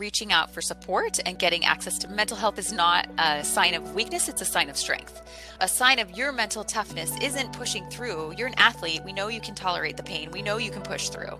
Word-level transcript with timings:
reaching 0.00 0.32
out 0.32 0.50
for 0.50 0.62
support 0.62 1.20
and 1.26 1.38
getting 1.38 1.62
access 1.66 1.98
to 1.98 2.08
mental 2.08 2.36
health 2.36 2.58
is 2.58 2.72
not 2.72 3.06
a 3.18 3.44
sign 3.44 3.74
of 3.74 3.94
weakness, 3.94 4.30
it's 4.30 4.40
a 4.40 4.46
sign 4.46 4.70
of 4.70 4.76
strength. 4.76 5.20
A 5.60 5.68
sign 5.68 5.98
of 5.98 6.16
your 6.16 6.32
mental 6.32 6.64
toughness 6.64 7.12
isn't 7.20 7.52
pushing 7.52 7.84
through. 7.90 8.32
You're 8.38 8.48
an 8.48 8.54
athlete. 8.56 9.02
We 9.04 9.12
know 9.12 9.28
you 9.28 9.42
can 9.42 9.54
tolerate 9.54 9.98
the 9.98 10.02
pain, 10.02 10.30
we 10.30 10.40
know 10.40 10.56
you 10.56 10.70
can 10.70 10.80
push 10.80 11.10
through. 11.10 11.38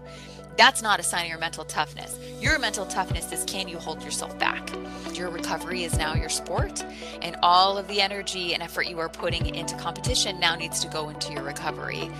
That's 0.59 0.83
not 0.83 1.01
a 1.01 1.03
sign 1.03 1.23
of 1.23 1.31
your 1.31 1.39
mental 1.39 1.65
toughness. 1.65 2.19
Your 2.39 2.59
mental 2.59 2.85
toughness 2.85 3.33
is 3.33 3.45
can 3.45 3.67
you 3.67 3.79
hold 3.79 4.05
yourself 4.05 4.39
back? 4.39 4.71
Your 5.15 5.31
recovery 5.31 5.85
is 5.85 5.97
now 5.97 6.15
your 6.15 6.29
sport, 6.29 6.85
and 7.23 7.37
all 7.43 7.79
of 7.79 7.89
the 7.89 8.03
energy 8.03 8.53
and 8.53 8.63
effort 8.63 8.87
you 8.87 8.99
are 8.99 9.09
putting 9.09 9.55
into 9.55 9.75
competition 9.77 10.39
now 10.39 10.55
needs 10.55 10.81
to 10.81 10.89
go 10.89 11.09
into 11.09 11.33
your 11.33 11.43
recovery. 11.43 12.11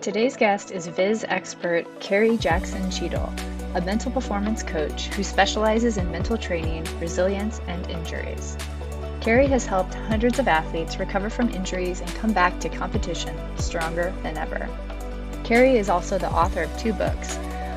Today's 0.00 0.36
guest 0.36 0.72
is 0.72 0.88
Viz 0.88 1.24
expert 1.28 1.86
Carrie 2.00 2.36
Jackson 2.36 2.90
Cheadle, 2.90 3.32
a 3.74 3.80
mental 3.80 4.10
performance 4.10 4.62
coach 4.62 5.08
who 5.08 5.22
specializes 5.22 5.96
in 5.96 6.10
mental 6.10 6.36
training, 6.36 6.86
resilience, 7.00 7.60
and 7.66 7.88
injuries. 7.90 8.56
Carrie 9.20 9.46
has 9.46 9.66
helped 9.66 9.94
hundreds 9.94 10.38
of 10.38 10.48
athletes 10.48 10.98
recover 10.98 11.30
from 11.30 11.48
injuries 11.50 12.00
and 12.00 12.14
come 12.16 12.32
back 12.32 12.60
to 12.60 12.68
competition 12.68 13.36
stronger 13.56 14.14
than 14.22 14.36
ever. 14.36 14.68
Carrie 15.44 15.76
is 15.76 15.88
also 15.88 16.18
the 16.18 16.30
author 16.30 16.62
of 16.62 16.78
two 16.78 16.92
books 16.92 17.36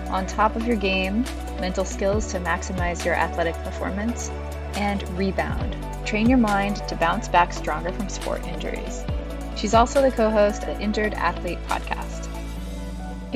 On 0.09 0.25
Top 0.25 0.55
of 0.55 0.65
Your 0.67 0.75
Game 0.75 1.23
Mental 1.59 1.85
Skills 1.85 2.31
to 2.31 2.39
Maximize 2.39 3.03
Your 3.03 3.15
Athletic 3.15 3.55
Performance, 3.63 4.29
and 4.75 5.07
Rebound 5.17 5.75
Train 6.05 6.29
Your 6.29 6.37
Mind 6.37 6.77
to 6.87 6.95
Bounce 6.95 7.27
Back 7.27 7.51
Stronger 7.51 7.91
from 7.91 8.07
Sport 8.07 8.45
Injuries. 8.47 9.03
She's 9.57 9.73
also 9.73 10.01
the 10.01 10.11
co 10.11 10.29
host 10.29 10.63
of 10.63 10.77
the 10.77 10.81
Injured 10.81 11.13
Athlete 11.15 11.59
podcast. 11.67 12.06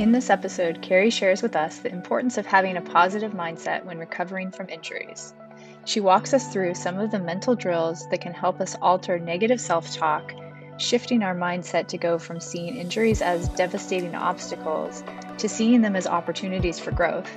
In 0.02 0.12
this 0.12 0.32
episode, 0.32 0.82
Carrie 0.82 1.12
shares 1.12 1.44
with 1.44 1.56
us 1.56 1.78
the 1.78 1.92
importance 1.92 2.40
of 2.40 2.48
having 2.48 2.76
a 2.76 2.82
positive 2.82 3.34
mindset 3.34 3.86
when 3.86 4.00
recovering 4.00 4.50
from 4.50 4.68
injuries. 4.68 5.36
She 5.86 6.00
walks 6.00 6.34
us 6.34 6.52
through 6.52 6.74
some 6.74 6.98
of 6.98 7.12
the 7.12 7.20
mental 7.20 7.54
drills 7.54 8.10
that 8.10 8.20
can 8.20 8.34
help 8.34 8.60
us 8.62 8.76
alter 8.82 9.20
negative 9.20 9.62
self 9.62 9.94
talk, 9.94 10.34
shifting 10.78 11.22
our 11.22 11.36
mindset 11.36 11.86
to 11.90 12.00
go 12.00 12.18
from 12.18 12.40
seeing 12.40 12.78
injuries 12.78 13.22
as 13.22 13.48
devastating 13.50 14.16
obstacles 14.16 15.04
to 15.38 15.48
seeing 15.48 15.84
them 15.84 15.96
as 15.96 16.08
opportunities 16.08 16.80
for 16.80 16.90
growth. 16.90 17.30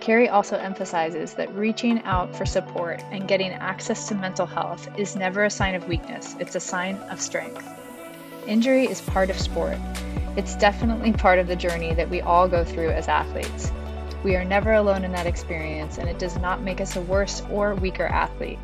Carrie 0.00 0.28
also 0.28 0.56
emphasizes 0.56 1.34
that 1.34 1.52
reaching 1.56 2.00
out 2.04 2.36
for 2.36 2.46
support 2.46 3.02
and 3.10 3.26
getting 3.26 3.50
access 3.50 4.06
to 4.06 4.14
mental 4.14 4.46
health 4.46 4.88
is 4.96 5.16
never 5.16 5.44
a 5.44 5.50
sign 5.50 5.74
of 5.74 5.88
weakness, 5.88 6.36
it's 6.38 6.54
a 6.54 6.60
sign 6.60 6.94
of 7.10 7.20
strength. 7.20 7.68
Injury 8.46 8.84
is 8.84 9.00
part 9.00 9.28
of 9.28 9.40
sport. 9.40 9.78
It's 10.36 10.54
definitely 10.54 11.12
part 11.12 11.38
of 11.38 11.46
the 11.46 11.56
journey 11.56 11.94
that 11.94 12.10
we 12.10 12.20
all 12.20 12.46
go 12.46 12.62
through 12.62 12.90
as 12.90 13.08
athletes. 13.08 13.72
We 14.22 14.36
are 14.36 14.44
never 14.44 14.74
alone 14.74 15.02
in 15.02 15.12
that 15.12 15.26
experience, 15.26 15.96
and 15.96 16.08
it 16.10 16.18
does 16.18 16.36
not 16.36 16.60
make 16.60 16.80
us 16.80 16.94
a 16.96 17.00
worse 17.00 17.42
or 17.50 17.74
weaker 17.74 18.04
athlete. 18.04 18.58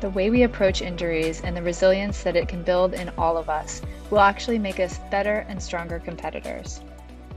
The 0.00 0.08
way 0.08 0.30
we 0.30 0.44
approach 0.44 0.80
injuries 0.80 1.42
and 1.42 1.54
the 1.54 1.62
resilience 1.62 2.22
that 2.22 2.36
it 2.36 2.48
can 2.48 2.62
build 2.62 2.94
in 2.94 3.10
all 3.18 3.36
of 3.36 3.50
us 3.50 3.82
will 4.08 4.20
actually 4.20 4.58
make 4.58 4.80
us 4.80 4.98
better 5.10 5.44
and 5.46 5.62
stronger 5.62 5.98
competitors. 5.98 6.80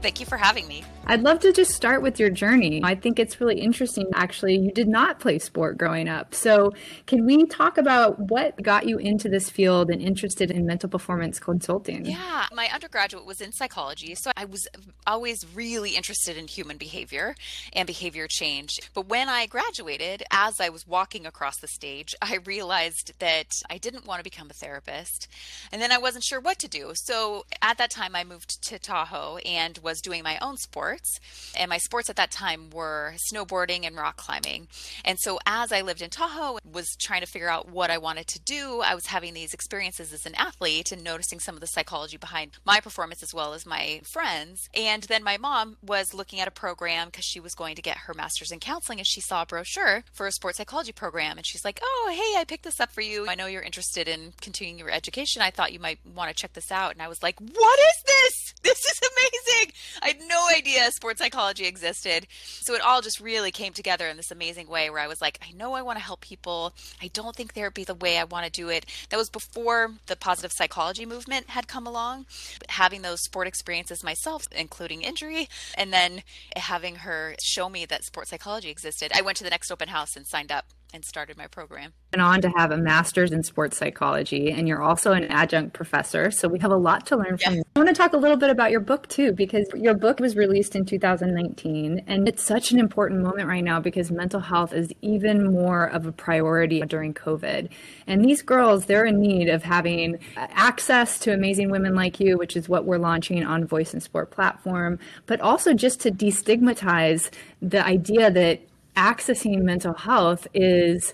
Thank 0.04 0.20
you 0.20 0.26
for 0.26 0.36
having 0.36 0.68
me. 0.68 0.84
I'd 1.06 1.22
love 1.22 1.40
to 1.40 1.52
just 1.52 1.72
start 1.72 2.02
with 2.02 2.18
your 2.18 2.30
journey. 2.30 2.80
I 2.82 2.94
think 2.94 3.18
it's 3.18 3.40
really 3.40 3.60
interesting. 3.60 4.06
Actually, 4.14 4.58
you 4.58 4.70
did 4.70 4.88
not 4.88 5.18
play 5.18 5.38
sport 5.38 5.76
growing 5.76 6.08
up. 6.08 6.34
So, 6.34 6.72
can 7.06 7.26
we 7.26 7.44
talk 7.46 7.78
about 7.78 8.18
what 8.18 8.60
got 8.62 8.86
you 8.86 8.98
into 8.98 9.28
this 9.28 9.50
field 9.50 9.90
and 9.90 10.00
interested 10.00 10.50
in 10.50 10.66
mental 10.66 10.88
performance 10.88 11.38
consulting? 11.38 12.06
Yeah, 12.06 12.46
my 12.54 12.68
undergraduate 12.72 13.26
was 13.26 13.40
in 13.40 13.52
psychology. 13.52 14.14
So, 14.14 14.30
I 14.36 14.44
was 14.44 14.66
always 15.06 15.44
really 15.54 15.90
interested 15.90 16.36
in 16.36 16.48
human 16.48 16.78
behavior 16.78 17.34
and 17.72 17.86
behavior 17.86 18.26
change. 18.28 18.78
But 18.94 19.08
when 19.08 19.28
I 19.28 19.46
graduated, 19.46 20.22
as 20.30 20.60
I 20.60 20.70
was 20.70 20.86
walking 20.86 21.26
across 21.26 21.58
the 21.58 21.68
stage, 21.68 22.14
I 22.22 22.40
realized 22.44 23.12
that 23.20 23.48
I 23.68 23.78
didn't 23.78 24.06
want 24.06 24.20
to 24.20 24.24
become 24.24 24.48
a 24.50 24.54
therapist. 24.54 25.28
And 25.72 25.82
then 25.82 25.92
I 25.92 25.98
wasn't 25.98 26.24
sure 26.24 26.40
what 26.40 26.58
to 26.60 26.68
do. 26.68 26.92
So, 26.94 27.44
at 27.60 27.78
that 27.78 27.90
time, 27.90 28.14
I 28.14 28.24
moved 28.24 28.62
to 28.68 28.78
Tahoe 28.78 29.36
and 29.38 29.78
was 29.82 29.93
doing 30.00 30.22
my 30.22 30.38
own 30.40 30.56
sports. 30.56 31.18
And 31.56 31.68
my 31.68 31.78
sports 31.78 32.10
at 32.10 32.16
that 32.16 32.30
time 32.30 32.70
were 32.70 33.14
snowboarding 33.32 33.86
and 33.86 33.96
rock 33.96 34.16
climbing. 34.16 34.68
And 35.04 35.18
so 35.18 35.38
as 35.46 35.72
I 35.72 35.82
lived 35.82 36.02
in 36.02 36.10
Tahoe, 36.10 36.58
and 36.62 36.74
was 36.74 36.96
trying 36.98 37.20
to 37.20 37.26
figure 37.26 37.48
out 37.48 37.68
what 37.68 37.90
I 37.90 37.98
wanted 37.98 38.26
to 38.28 38.40
do, 38.40 38.80
I 38.84 38.94
was 38.94 39.06
having 39.06 39.34
these 39.34 39.54
experiences 39.54 40.12
as 40.12 40.26
an 40.26 40.34
athlete 40.34 40.92
and 40.92 41.02
noticing 41.02 41.40
some 41.40 41.54
of 41.54 41.60
the 41.60 41.66
psychology 41.66 42.16
behind 42.16 42.52
my 42.64 42.80
performance 42.80 43.22
as 43.22 43.34
well 43.34 43.54
as 43.54 43.66
my 43.66 44.00
friends. 44.04 44.68
And 44.74 45.02
then 45.04 45.22
my 45.22 45.36
mom 45.36 45.76
was 45.82 46.14
looking 46.14 46.40
at 46.40 46.48
a 46.48 46.52
program 46.52 47.08
because 47.08 47.24
she 47.24 47.40
was 47.40 47.54
going 47.54 47.76
to 47.76 47.82
get 47.82 47.96
her 47.98 48.14
master's 48.14 48.52
in 48.52 48.60
counseling 48.60 48.98
and 48.98 49.06
she 49.06 49.20
saw 49.20 49.42
a 49.42 49.46
brochure 49.46 50.04
for 50.12 50.26
a 50.26 50.32
sports 50.32 50.58
psychology 50.58 50.92
program. 50.92 51.36
And 51.36 51.46
she's 51.46 51.64
like, 51.64 51.80
Oh, 51.82 52.10
hey, 52.12 52.40
I 52.40 52.44
picked 52.44 52.64
this 52.64 52.80
up 52.80 52.92
for 52.92 53.00
you. 53.00 53.28
I 53.28 53.34
know 53.34 53.46
you're 53.46 53.62
interested 53.62 54.08
in 54.08 54.32
continuing 54.40 54.78
your 54.78 54.90
education. 54.90 55.42
I 55.42 55.50
thought 55.50 55.72
you 55.72 55.80
might 55.80 55.98
want 56.14 56.28
to 56.28 56.34
check 56.34 56.52
this 56.52 56.70
out. 56.70 56.92
And 56.92 57.02
I 57.02 57.08
was 57.08 57.22
like, 57.22 57.38
What 57.40 57.78
is 57.78 58.02
this? 58.06 58.54
This 58.62 58.84
is 58.84 59.00
amazing. 59.02 59.72
I 60.02 60.08
had 60.08 60.20
no 60.26 60.48
idea 60.48 60.90
sports 60.90 61.20
psychology 61.20 61.66
existed. 61.66 62.26
So 62.42 62.74
it 62.74 62.80
all 62.80 63.00
just 63.00 63.20
really 63.20 63.50
came 63.50 63.72
together 63.72 64.08
in 64.08 64.16
this 64.16 64.30
amazing 64.30 64.68
way 64.68 64.90
where 64.90 65.00
I 65.00 65.06
was 65.06 65.20
like, 65.20 65.38
I 65.42 65.52
know 65.52 65.74
I 65.74 65.82
want 65.82 65.98
to 65.98 66.04
help 66.04 66.20
people. 66.20 66.74
I 67.02 67.08
don't 67.08 67.34
think 67.34 67.54
therapy 67.54 67.84
the 67.84 67.94
way 67.94 68.18
I 68.18 68.24
want 68.24 68.46
to 68.46 68.50
do 68.50 68.68
it. 68.68 68.86
That 69.10 69.16
was 69.16 69.30
before 69.30 69.94
the 70.06 70.16
positive 70.16 70.52
psychology 70.52 71.06
movement 71.06 71.50
had 71.50 71.68
come 71.68 71.86
along. 71.86 72.26
Having 72.68 73.02
those 73.02 73.22
sport 73.22 73.46
experiences 73.46 74.04
myself, 74.04 74.46
including 74.52 75.02
injury, 75.02 75.48
and 75.76 75.92
then 75.92 76.22
having 76.56 76.96
her 76.96 77.34
show 77.42 77.68
me 77.68 77.84
that 77.86 78.04
sports 78.04 78.30
psychology 78.30 78.70
existed, 78.70 79.12
I 79.14 79.22
went 79.22 79.36
to 79.38 79.44
the 79.44 79.50
next 79.50 79.70
open 79.70 79.88
house 79.88 80.16
and 80.16 80.26
signed 80.26 80.52
up 80.52 80.66
and 80.94 81.04
started 81.04 81.36
my 81.36 81.48
program. 81.48 81.92
And 82.12 82.22
on 82.22 82.40
to 82.42 82.48
have 82.50 82.70
a 82.70 82.76
master's 82.76 83.32
in 83.32 83.42
sports 83.42 83.76
psychology, 83.76 84.52
and 84.52 84.68
you're 84.68 84.80
also 84.80 85.12
an 85.12 85.24
adjunct 85.24 85.74
professor. 85.74 86.30
So 86.30 86.46
we 86.46 86.60
have 86.60 86.70
a 86.70 86.76
lot 86.76 87.04
to 87.06 87.16
learn 87.16 87.36
from 87.36 87.56
you. 87.56 87.62
I 87.74 87.80
want 87.80 87.88
to 87.88 87.94
talk 87.94 88.12
a 88.12 88.16
little 88.16 88.36
bit 88.36 88.50
about 88.50 88.70
your 88.70 88.78
book 88.80 89.08
too, 89.08 89.32
because 89.32 89.66
your 89.74 89.94
book 89.94 90.20
was 90.20 90.36
released 90.36 90.76
in 90.76 90.84
2019, 90.84 92.04
and 92.06 92.28
it's 92.28 92.44
such 92.44 92.70
an 92.70 92.78
important 92.78 93.22
moment 93.22 93.48
right 93.48 93.64
now 93.64 93.80
because 93.80 94.12
mental 94.12 94.38
health 94.38 94.72
is 94.72 94.92
even 95.02 95.52
more 95.52 95.86
of 95.86 96.06
a 96.06 96.12
priority 96.12 96.80
during 96.82 97.12
COVID. 97.12 97.68
And 98.06 98.24
these 98.24 98.40
girls, 98.40 98.86
they're 98.86 99.04
in 99.04 99.20
need 99.20 99.48
of 99.48 99.64
having 99.64 100.20
access 100.36 101.18
to 101.20 101.32
amazing 101.32 101.70
women 101.70 101.96
like 101.96 102.20
you, 102.20 102.38
which 102.38 102.56
is 102.56 102.68
what 102.68 102.84
we're 102.84 102.98
launching 102.98 103.44
on 103.44 103.66
Voice 103.66 103.92
in 103.92 104.00
Sport 104.00 104.30
platform, 104.30 105.00
but 105.26 105.40
also 105.40 105.74
just 105.74 106.00
to 106.02 106.12
destigmatize 106.12 107.30
the 107.60 107.84
idea 107.84 108.30
that 108.30 108.60
accessing 108.96 109.62
mental 109.62 109.94
health 109.94 110.46
is 110.54 111.12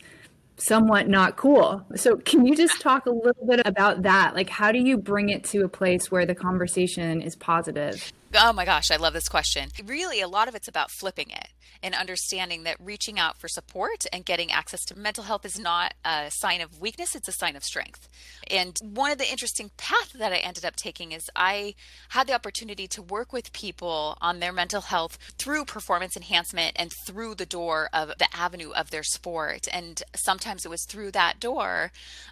somewhat 0.57 1.09
not 1.09 1.37
cool. 1.37 1.85
So, 1.97 2.17
can 2.17 2.47
you 2.47 2.55
just 2.55 2.81
talk 2.81 3.07
a 3.07 3.11
little 3.11 3.47
bit 3.47 3.63
about 3.65 4.03
that? 4.03 4.35
Like, 4.35 4.51
how 4.51 4.73
do 4.73 4.79
you 4.79 4.99
bring 4.99 5.31
it 5.31 5.45
to 5.45 5.65
a 5.65 5.69
place 5.69 6.11
where 6.11 6.27
the 6.27 6.35
conversation 6.35 7.23
is 7.23 7.37
positive? 7.37 8.13
Oh 8.33 8.53
my 8.53 8.65
gosh, 8.65 8.93
I 8.93 8.97
love 8.97 9.13
this 9.13 9.29
question. 9.29 9.71
Really, 9.85 10.21
a 10.21 10.29
lot 10.29 10.47
of 10.47 10.55
it's 10.55 10.69
about 10.69 10.93
flipping 10.93 11.31
it 11.31 11.49
and 11.83 11.95
understanding 11.95 12.63
that 12.63 12.77
reaching 12.79 13.19
out 13.19 13.39
for 13.39 13.49
support 13.49 14.05
and 14.13 14.25
getting 14.25 14.53
access 14.53 14.85
to 14.85 14.99
mental 14.99 15.25
health 15.25 15.45
is 15.45 15.59
not 15.59 15.95
a 16.05 16.31
sign 16.31 16.61
of 16.61 16.79
weakness, 16.81 17.17
it's 17.17 17.27
a 17.27 17.33
sign 17.33 17.57
of 17.57 17.65
strength. 17.65 18.09
And 18.49 18.79
one 18.83 19.11
of 19.11 19.19
the 19.19 19.29
interesting 19.29 19.71
paths 19.77 20.13
that 20.13 20.33
I 20.33 20.37
ended 20.37 20.65
up 20.65 20.77
taking 20.77 21.11
is 21.11 21.29
I 21.35 21.75
had 22.11 22.29
the 22.29 22.35
opportunity 22.35 22.87
to 22.89 23.03
work 23.03 23.33
with 23.33 23.53
people 23.53 24.17
on 24.21 24.39
their 24.39 24.53
mental 24.53 24.83
health 24.83 25.19
through 25.37 25.65
performance 25.65 26.17
enhancement 26.17 26.77
and 26.77 26.93
through 27.07 27.35
the 27.35 27.47
door 27.47 27.89
of 27.93 28.13
the 28.19 28.29
avenue 28.33 28.71
of 28.71 28.91
their 28.91 29.03
sport. 29.03 29.67
And 29.73 30.03
sometimes 30.15 30.65
it 30.65 30.71
was 30.71 30.85
through 30.85 31.11
that 31.13 31.41
door 31.41 31.91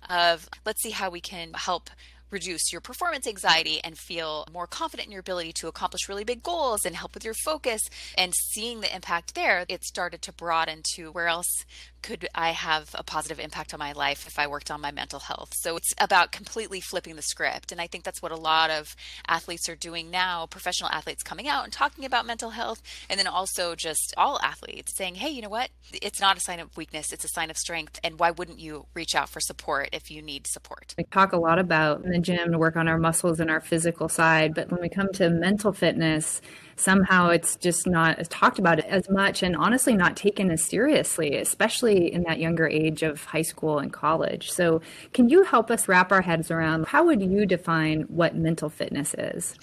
of 0.08 0.48
let's 0.64 0.82
see 0.82 0.90
how 0.90 1.10
we 1.10 1.20
can 1.20 1.54
help 1.54 1.90
reduce 2.30 2.72
your 2.72 2.80
performance 2.80 3.26
anxiety 3.26 3.80
and 3.82 3.96
feel 3.98 4.46
more 4.52 4.66
confident 4.66 5.06
in 5.06 5.12
your 5.12 5.20
ability 5.20 5.52
to 5.52 5.68
accomplish 5.68 6.08
really 6.08 6.24
big 6.24 6.42
goals 6.42 6.84
and 6.84 6.96
help 6.96 7.14
with 7.14 7.24
your 7.24 7.34
focus 7.44 7.80
and 8.16 8.32
seeing 8.34 8.80
the 8.80 8.94
impact 8.94 9.34
there 9.34 9.64
it 9.68 9.84
started 9.84 10.22
to 10.22 10.32
broaden 10.32 10.82
to 10.94 11.10
where 11.10 11.28
else 11.28 11.64
could 12.02 12.28
I 12.34 12.50
have 12.50 12.90
a 12.94 13.02
positive 13.02 13.38
impact 13.38 13.74
on 13.74 13.78
my 13.78 13.92
life 13.92 14.26
if 14.26 14.38
I 14.38 14.46
worked 14.46 14.70
on 14.70 14.80
my 14.80 14.90
mental 14.90 15.20
health? 15.20 15.52
So 15.54 15.76
it's 15.76 15.92
about 15.98 16.32
completely 16.32 16.80
flipping 16.80 17.16
the 17.16 17.22
script. 17.22 17.72
And 17.72 17.80
I 17.80 17.86
think 17.86 18.04
that's 18.04 18.22
what 18.22 18.32
a 18.32 18.36
lot 18.36 18.70
of 18.70 18.94
athletes 19.26 19.68
are 19.68 19.76
doing 19.76 20.10
now, 20.10 20.46
professional 20.46 20.90
athletes 20.90 21.22
coming 21.22 21.48
out 21.48 21.64
and 21.64 21.72
talking 21.72 22.04
about 22.04 22.26
mental 22.26 22.50
health. 22.50 22.82
And 23.08 23.18
then 23.18 23.26
also 23.26 23.74
just 23.74 24.14
all 24.16 24.40
athletes 24.42 24.96
saying, 24.96 25.16
hey, 25.16 25.30
you 25.30 25.42
know 25.42 25.48
what? 25.48 25.70
It's 25.92 26.20
not 26.20 26.36
a 26.36 26.40
sign 26.40 26.60
of 26.60 26.76
weakness, 26.76 27.12
it's 27.12 27.24
a 27.24 27.28
sign 27.28 27.50
of 27.50 27.56
strength. 27.56 27.98
And 28.02 28.18
why 28.18 28.30
wouldn't 28.30 28.58
you 28.58 28.86
reach 28.94 29.14
out 29.14 29.28
for 29.28 29.40
support 29.40 29.90
if 29.92 30.10
you 30.10 30.22
need 30.22 30.46
support? 30.46 30.94
We 30.96 31.04
talk 31.04 31.32
a 31.32 31.38
lot 31.38 31.58
about 31.58 32.04
in 32.04 32.10
the 32.10 32.18
gym 32.18 32.52
to 32.52 32.58
work 32.58 32.76
on 32.76 32.88
our 32.88 32.98
muscles 32.98 33.40
and 33.40 33.50
our 33.50 33.60
physical 33.60 34.08
side. 34.08 34.54
But 34.54 34.70
when 34.70 34.80
we 34.80 34.88
come 34.88 35.12
to 35.14 35.30
mental 35.30 35.72
fitness, 35.72 36.40
somehow 36.78 37.28
it's 37.28 37.56
just 37.56 37.86
not 37.86 38.28
talked 38.30 38.58
about 38.58 38.80
as 38.80 39.08
much 39.10 39.42
and 39.42 39.56
honestly 39.56 39.94
not 39.94 40.16
taken 40.16 40.50
as 40.50 40.64
seriously, 40.64 41.36
especially 41.36 42.12
in 42.12 42.22
that 42.24 42.38
younger 42.38 42.66
age 42.68 43.02
of 43.02 43.24
high 43.24 43.42
school 43.42 43.78
and 43.78 43.92
college. 43.92 44.50
So, 44.50 44.80
can 45.12 45.28
you 45.28 45.42
help 45.42 45.70
us 45.70 45.88
wrap 45.88 46.12
our 46.12 46.22
heads 46.22 46.50
around 46.50 46.86
how 46.86 47.04
would 47.06 47.22
you 47.22 47.46
define 47.46 48.02
what 48.02 48.36
mental 48.36 48.68
fitness 48.70 49.14
is? 49.14 49.54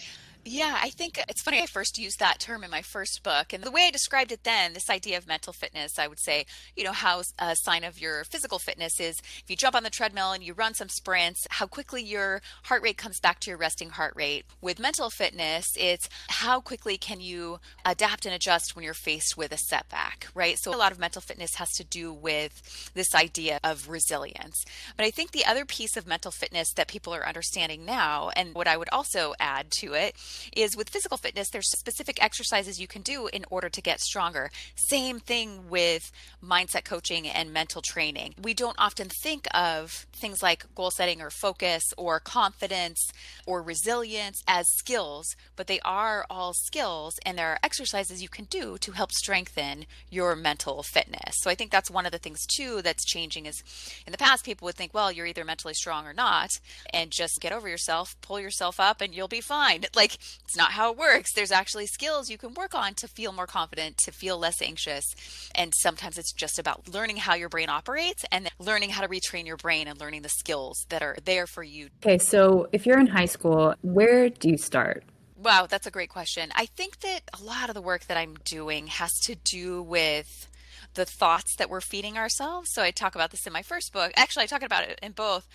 Yeah, 0.48 0.78
I 0.80 0.92
think 0.92 1.18
uh, 1.18 1.24
it's 1.28 1.42
funny. 1.42 1.60
I 1.60 1.66
first 1.66 1.98
used 1.98 2.20
that 2.20 2.40
term 2.40 2.64
in 2.64 2.70
my 2.70 2.84
first 2.84 3.24
book. 3.24 3.52
And 3.52 3.64
the 3.64 3.72
way 3.72 3.88
I 3.88 3.92
described 3.92 4.32
it 4.32 4.44
then, 4.44 4.74
this 4.74 4.92
idea 4.92 5.18
of 5.18 5.28
mental 5.28 5.52
fitness, 5.54 5.98
I 5.98 6.08
would 6.08 6.20
say, 6.20 6.46
you 6.76 6.84
know, 6.84 6.92
how 6.92 7.24
a 7.40 7.56
sign 7.56 7.84
of 7.84 8.00
your 8.00 8.24
physical 8.26 8.60
fitness 8.60 9.00
is 9.00 9.18
if 9.40 9.46
you 9.48 9.56
jump 9.56 9.76
on 9.76 9.82
the 9.82 9.90
treadmill 9.90 10.34
and 10.34 10.44
you 10.44 10.54
run 10.54 10.76
some 10.76 10.88
sprints, 10.88 11.48
how 11.50 11.66
quickly 11.66 12.04
your 12.04 12.44
heart 12.66 12.84
rate 12.84 12.96
comes 12.96 13.20
back 13.20 13.40
to 13.40 13.50
your 13.50 13.58
resting 13.58 13.90
heart 13.90 14.14
rate. 14.16 14.46
With 14.62 14.78
mental 14.78 15.10
fitness, 15.10 15.66
it's 15.80 16.08
how 16.28 16.62
quickly 16.62 17.00
can 17.00 17.22
you 17.22 17.60
adapt 17.84 18.28
and 18.28 18.36
adjust 18.36 18.76
when 18.76 18.86
you're 18.86 18.94
faced 18.94 19.36
with 19.36 19.52
a 19.52 19.58
setback, 19.58 20.28
right? 20.36 20.60
So 20.60 20.72
a 20.72 20.78
lot 20.78 20.92
of 20.92 21.00
mental 21.00 21.24
fitness 21.24 21.56
has 21.56 21.72
to 21.72 21.84
do 21.84 22.14
with 22.14 22.92
this 22.94 23.16
idea 23.16 23.60
of 23.64 23.90
resilience. 23.90 24.64
But 24.96 25.08
I 25.08 25.10
think 25.10 25.32
the 25.32 25.46
other 25.46 25.66
piece 25.66 25.98
of 25.98 26.06
mental 26.06 26.30
fitness 26.30 26.72
that 26.74 26.88
people 26.88 27.16
are 27.16 27.28
understanding 27.28 27.84
now, 27.84 28.30
and 28.36 28.54
what 28.54 28.68
I 28.68 28.78
would 28.78 28.90
also 28.92 29.34
add 29.40 29.72
to 29.80 29.94
it, 29.94 30.16
is 30.56 30.76
with 30.76 30.90
physical 30.90 31.18
fitness, 31.18 31.50
there's 31.50 31.70
specific 31.70 32.22
exercises 32.24 32.80
you 32.80 32.88
can 32.88 33.02
do 33.02 33.28
in 33.28 33.46
order 33.50 33.70
to 33.70 33.82
get 33.82 34.00
stronger. 34.00 34.52
Same 34.76 35.20
thing 35.20 35.70
with 35.70 36.12
mindset 36.44 36.86
coaching 36.86 37.28
and 37.28 37.52
mental 37.54 37.82
training. 37.82 38.36
We 38.42 38.54
don't 38.54 38.76
often 38.80 39.10
think 39.10 39.48
of 39.54 40.06
things 40.14 40.42
like 40.42 40.66
goal 40.76 40.92
setting 40.92 41.22
or 41.22 41.30
focus 41.30 41.84
or 41.98 42.20
confidence 42.20 43.12
or 43.46 43.62
resilience 43.62 44.42
as 44.48 44.66
skills, 44.78 45.36
but 45.56 45.68
they 45.68 45.80
are 45.82 46.26
all 46.30 46.54
skills 46.54 47.14
and 47.26 47.38
there 47.38 47.50
are 47.50 47.60
exercises 47.64 48.22
you 48.22 48.30
can 48.30 48.46
do 48.46 48.78
to 48.80 48.92
help 48.92 49.12
strengthen 49.12 49.86
your 50.10 50.36
mental 50.36 50.84
fitness. 50.84 51.36
So 51.42 51.50
I 51.50 51.56
think 51.56 51.72
that's 51.72 51.92
one 51.92 52.06
of 52.06 52.12
the 52.12 52.18
things 52.18 52.46
too 52.46 52.82
that's 52.82 53.06
changing 53.06 53.46
is 53.46 53.64
in 54.06 54.12
the 54.12 54.18
past 54.18 54.46
people 54.46 54.66
would 54.66 54.76
think, 54.76 54.94
well, 54.94 55.12
you're 55.12 55.26
either 55.26 55.46
mentally 55.46 55.74
strong 55.74 56.06
or 56.06 56.14
not 56.14 56.50
and 56.94 57.12
just 57.12 57.40
get 57.42 57.52
over 57.52 57.68
yourself, 57.68 58.16
pull 58.22 58.40
yourself 58.40 58.80
up 58.80 59.02
and 59.02 59.14
you'll 59.14 59.28
be 59.28 59.42
fine. 59.42 59.84
Like 59.96 60.18
it's 60.44 60.58
not 60.58 60.72
how 60.72 60.92
it 60.92 60.98
works. 60.98 61.34
There's 61.34 61.52
actually 61.52 61.88
skills 61.88 62.30
you 62.30 62.38
can 62.38 62.54
work 62.54 62.76
on 62.76 62.94
to 62.96 63.08
feel 63.08 63.32
more 63.32 63.48
confident, 63.48 63.98
to 64.06 64.12
feel 64.12 64.38
less 64.38 64.62
anxious. 64.62 65.04
And 65.54 65.74
sometimes 65.76 66.18
it's 66.18 66.34
just 66.34 66.60
about 66.60 66.88
learning 66.88 67.18
how 67.18 67.36
your 67.36 67.50
brain 67.50 67.70
operates 67.70 68.26
and 68.32 68.50
learning 68.60 68.92
how 68.92 69.02
to 69.02 69.08
retrain 69.08 69.46
your 69.46 69.58
brain 69.58 69.88
and 69.88 70.00
learning 70.00 70.22
the 70.22 70.30
skills 70.30 70.86
that 70.90 71.02
are 71.02 71.18
there 71.26 71.48
for 71.48 71.64
you. 71.64 71.90
Okay, 72.04 72.18
so 72.18 72.68
if 72.72 72.86
you're 72.86 73.00
in 73.00 73.08
high 73.08 73.26
school, 73.26 73.76
where 73.82 74.30
do 74.30 74.50
you 74.50 74.58
start? 74.58 75.04
Wow, 75.38 75.68
that's 75.70 75.86
a 75.86 75.92
great 75.92 76.10
question. 76.10 76.52
I 76.56 76.66
think 76.66 77.02
that 77.02 77.22
a 77.40 77.44
lot 77.44 77.70
of 77.70 77.76
the 77.76 77.82
work 77.82 78.06
that 78.08 78.18
I'm 78.18 78.36
doing 78.46 78.88
has 78.88 79.12
to 79.26 79.36
do 79.36 79.84
with 79.84 80.50
the 80.96 81.06
thoughts 81.06 81.56
that 81.58 81.70
we're 81.70 81.82
feeding 81.82 82.18
ourselves. 82.18 82.70
So 82.74 82.82
I 82.82 82.92
talk 82.92 83.16
about 83.16 83.32
this 83.32 83.46
in 83.46 83.54
my 83.54 83.62
first 83.62 83.94
book. 83.94 84.12
Actually, 84.16 84.44
I 84.44 84.48
talk 84.48 84.64
about 84.64 84.84
it 84.84 85.00
in 85.02 85.12
both. 85.12 85.48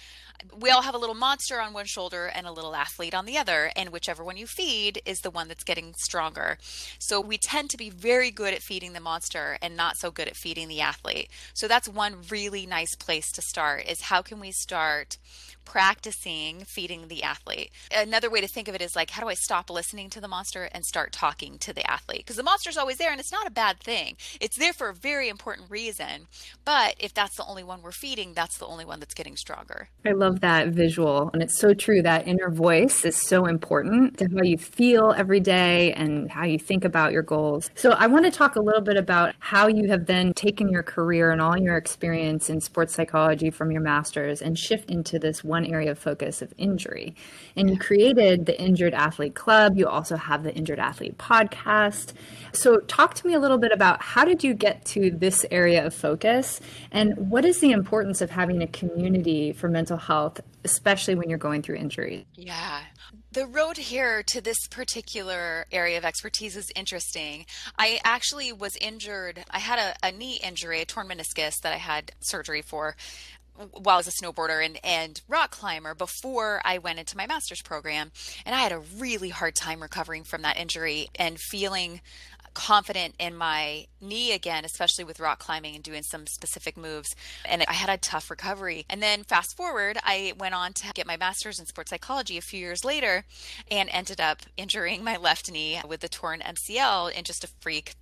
We 0.58 0.70
all 0.70 0.82
have 0.82 0.94
a 0.94 0.98
little 0.98 1.14
monster 1.14 1.60
on 1.60 1.74
one 1.74 1.84
shoulder 1.84 2.26
and 2.26 2.46
a 2.46 2.52
little 2.52 2.74
athlete 2.74 3.14
on 3.14 3.26
the 3.26 3.36
other, 3.36 3.72
and 3.76 3.90
whichever 3.90 4.24
one 4.24 4.38
you 4.38 4.46
feed 4.46 5.02
is 5.04 5.18
the 5.20 5.30
one 5.30 5.48
that's 5.48 5.64
getting 5.64 5.92
stronger. 5.98 6.56
So 6.98 7.20
we 7.20 7.36
tend 7.36 7.68
to 7.70 7.76
be 7.76 7.90
very 7.90 8.30
good 8.30 8.54
at 8.54 8.62
feeding 8.62 8.94
the 8.94 9.00
monster 9.00 9.58
and 9.60 9.76
not 9.76 9.96
so 9.96 10.10
good 10.10 10.28
at 10.28 10.36
feeding 10.36 10.68
the 10.68 10.80
athlete. 10.80 11.28
So 11.52 11.68
that's 11.68 11.88
one 11.88 12.22
really 12.30 12.64
nice 12.64 12.94
place 12.94 13.30
to 13.32 13.42
start 13.42 13.86
is 13.86 14.02
how 14.02 14.22
can 14.22 14.40
we 14.40 14.50
start 14.50 15.18
practicing 15.70 16.64
feeding 16.64 17.06
the 17.06 17.22
athlete. 17.22 17.70
Another 17.94 18.28
way 18.28 18.40
to 18.40 18.48
think 18.48 18.66
of 18.66 18.74
it 18.74 18.82
is 18.82 18.96
like, 18.96 19.10
how 19.10 19.22
do 19.22 19.28
I 19.28 19.34
stop 19.34 19.70
listening 19.70 20.10
to 20.10 20.20
the 20.20 20.26
monster 20.26 20.68
and 20.72 20.84
start 20.84 21.12
talking 21.12 21.58
to 21.58 21.72
the 21.72 21.88
athlete? 21.88 22.20
Because 22.24 22.36
the 22.36 22.42
monster's 22.42 22.76
always 22.76 22.96
there 22.96 23.12
and 23.12 23.20
it's 23.20 23.30
not 23.30 23.46
a 23.46 23.52
bad 23.52 23.78
thing. 23.78 24.16
It's 24.40 24.56
there 24.56 24.72
for 24.72 24.88
a 24.88 24.94
very 24.94 25.28
important 25.30 25.70
reason. 25.70 26.26
But 26.64 26.96
if 26.98 27.14
that's 27.14 27.36
the 27.36 27.44
only 27.46 27.64
one 27.64 27.82
we're 27.82 27.92
feeding, 27.92 28.34
that's 28.34 28.58
the 28.58 28.66
only 28.66 28.84
one 28.84 29.00
that's 29.00 29.14
getting 29.14 29.36
stronger. 29.36 29.88
I 30.04 30.12
love 30.12 30.40
that 30.40 30.68
visual. 30.68 31.30
And 31.32 31.42
it's 31.42 31.58
so 31.58 31.72
true 31.72 32.02
that 32.02 32.26
inner 32.28 32.50
voice 32.50 33.04
is 33.04 33.16
so 33.16 33.46
important 33.46 34.18
to 34.18 34.26
how 34.26 34.42
you 34.42 34.58
feel 34.58 35.14
every 35.16 35.40
day 35.40 35.92
and 35.94 36.30
how 36.30 36.44
you 36.44 36.58
think 36.58 36.84
about 36.84 37.12
your 37.12 37.22
goals. 37.22 37.70
So 37.74 37.92
I 37.92 38.06
want 38.06 38.26
to 38.26 38.30
talk 38.30 38.56
a 38.56 38.60
little 38.60 38.82
bit 38.82 38.96
about 38.96 39.34
how 39.38 39.68
you 39.68 39.88
have 39.88 40.06
then 40.06 40.34
taken 40.34 40.68
your 40.68 40.82
career 40.82 41.30
and 41.30 41.40
all 41.40 41.56
your 41.56 41.76
experience 41.76 42.50
in 42.50 42.60
sports 42.60 42.94
psychology 42.94 43.50
from 43.50 43.70
your 43.70 43.80
master's 43.80 44.42
and 44.42 44.58
shift 44.58 44.90
into 44.90 45.18
this 45.18 45.42
one 45.42 45.64
area 45.64 45.92
of 45.92 45.98
focus 45.98 46.42
of 46.42 46.52
injury. 46.58 47.14
And 47.56 47.70
you 47.70 47.78
created 47.78 48.46
the 48.46 48.60
Injured 48.60 48.94
Athlete 48.94 49.34
Club. 49.34 49.76
You 49.76 49.86
also 49.88 50.16
have 50.16 50.42
the 50.42 50.54
Injured 50.54 50.78
Athlete 50.78 51.18
podcast. 51.18 52.12
So, 52.52 52.78
talk 52.78 53.14
to 53.14 53.26
me 53.26 53.34
a 53.34 53.38
little 53.38 53.58
bit 53.58 53.72
about 53.72 54.02
how 54.02 54.24
did 54.24 54.42
you 54.42 54.54
get 54.54 54.84
to 54.86 55.10
this 55.20 55.46
area 55.50 55.86
of 55.86 55.94
focus 55.94 56.60
and 56.90 57.30
what 57.30 57.44
is 57.44 57.60
the 57.60 57.70
importance 57.70 58.20
of 58.20 58.30
having 58.30 58.62
a 58.62 58.66
community 58.66 59.52
for 59.52 59.68
mental 59.68 59.96
health, 59.96 60.40
especially 60.64 61.14
when 61.14 61.28
you're 61.28 61.38
going 61.38 61.62
through 61.62 61.76
injuries? 61.76 62.24
Yeah. 62.34 62.80
The 63.32 63.46
road 63.46 63.76
here 63.76 64.22
to 64.24 64.40
this 64.40 64.66
particular 64.68 65.66
area 65.70 65.98
of 65.98 66.04
expertise 66.04 66.56
is 66.56 66.72
interesting. 66.74 67.46
I 67.78 68.00
actually 68.04 68.52
was 68.52 68.76
injured. 68.80 69.44
I 69.50 69.60
had 69.60 69.78
a, 69.78 70.08
a, 70.08 70.12
knee 70.12 70.40
injury, 70.42 70.80
a 70.80 70.84
torn 70.84 71.08
meniscus 71.08 71.60
that 71.62 71.72
I 71.72 71.76
had 71.76 72.12
surgery 72.20 72.62
for 72.62 72.96
while 73.72 73.96
I 73.96 73.98
was 73.98 74.08
a 74.08 74.24
snowboarder 74.24 74.64
and, 74.64 74.78
and 74.82 75.20
rock 75.28 75.50
climber 75.50 75.94
before 75.94 76.60
I 76.64 76.78
went 76.78 76.98
into 76.98 77.16
my 77.16 77.26
master's 77.26 77.62
program. 77.62 78.10
And 78.46 78.54
I 78.54 78.60
had 78.60 78.72
a 78.72 78.80
really 78.98 79.28
hard 79.28 79.54
time 79.54 79.82
recovering 79.82 80.24
from 80.24 80.42
that 80.42 80.56
injury 80.56 81.08
and 81.16 81.38
feeling 81.38 82.00
confident 82.54 83.14
in 83.18 83.36
my 83.36 83.86
knee 84.00 84.32
again, 84.32 84.64
especially 84.64 85.04
with 85.04 85.20
rock 85.20 85.38
climbing 85.38 85.74
and 85.74 85.84
doing 85.84 86.02
some 86.02 86.26
specific 86.26 86.76
moves. 86.76 87.14
And 87.44 87.64
I 87.68 87.72
had 87.72 87.90
a 87.90 87.98
tough 87.98 88.30
recovery. 88.30 88.84
And 88.88 89.02
then 89.02 89.24
fast 89.24 89.56
forward, 89.56 89.98
I 90.02 90.32
went 90.38 90.54
on 90.54 90.72
to 90.74 90.92
get 90.94 91.06
my 91.06 91.16
master's 91.16 91.58
in 91.58 91.66
sports 91.66 91.90
psychology 91.90 92.38
a 92.38 92.42
few 92.42 92.60
years 92.60 92.84
later 92.84 93.24
and 93.70 93.88
ended 93.92 94.20
up 94.20 94.42
injuring 94.56 95.04
my 95.04 95.16
left 95.16 95.50
knee 95.50 95.80
with 95.86 96.02
a 96.04 96.08
torn 96.08 96.40
MCL 96.40 97.12
in 97.12 97.24
just 97.24 97.44
a 97.44 97.48
freak 97.60 97.94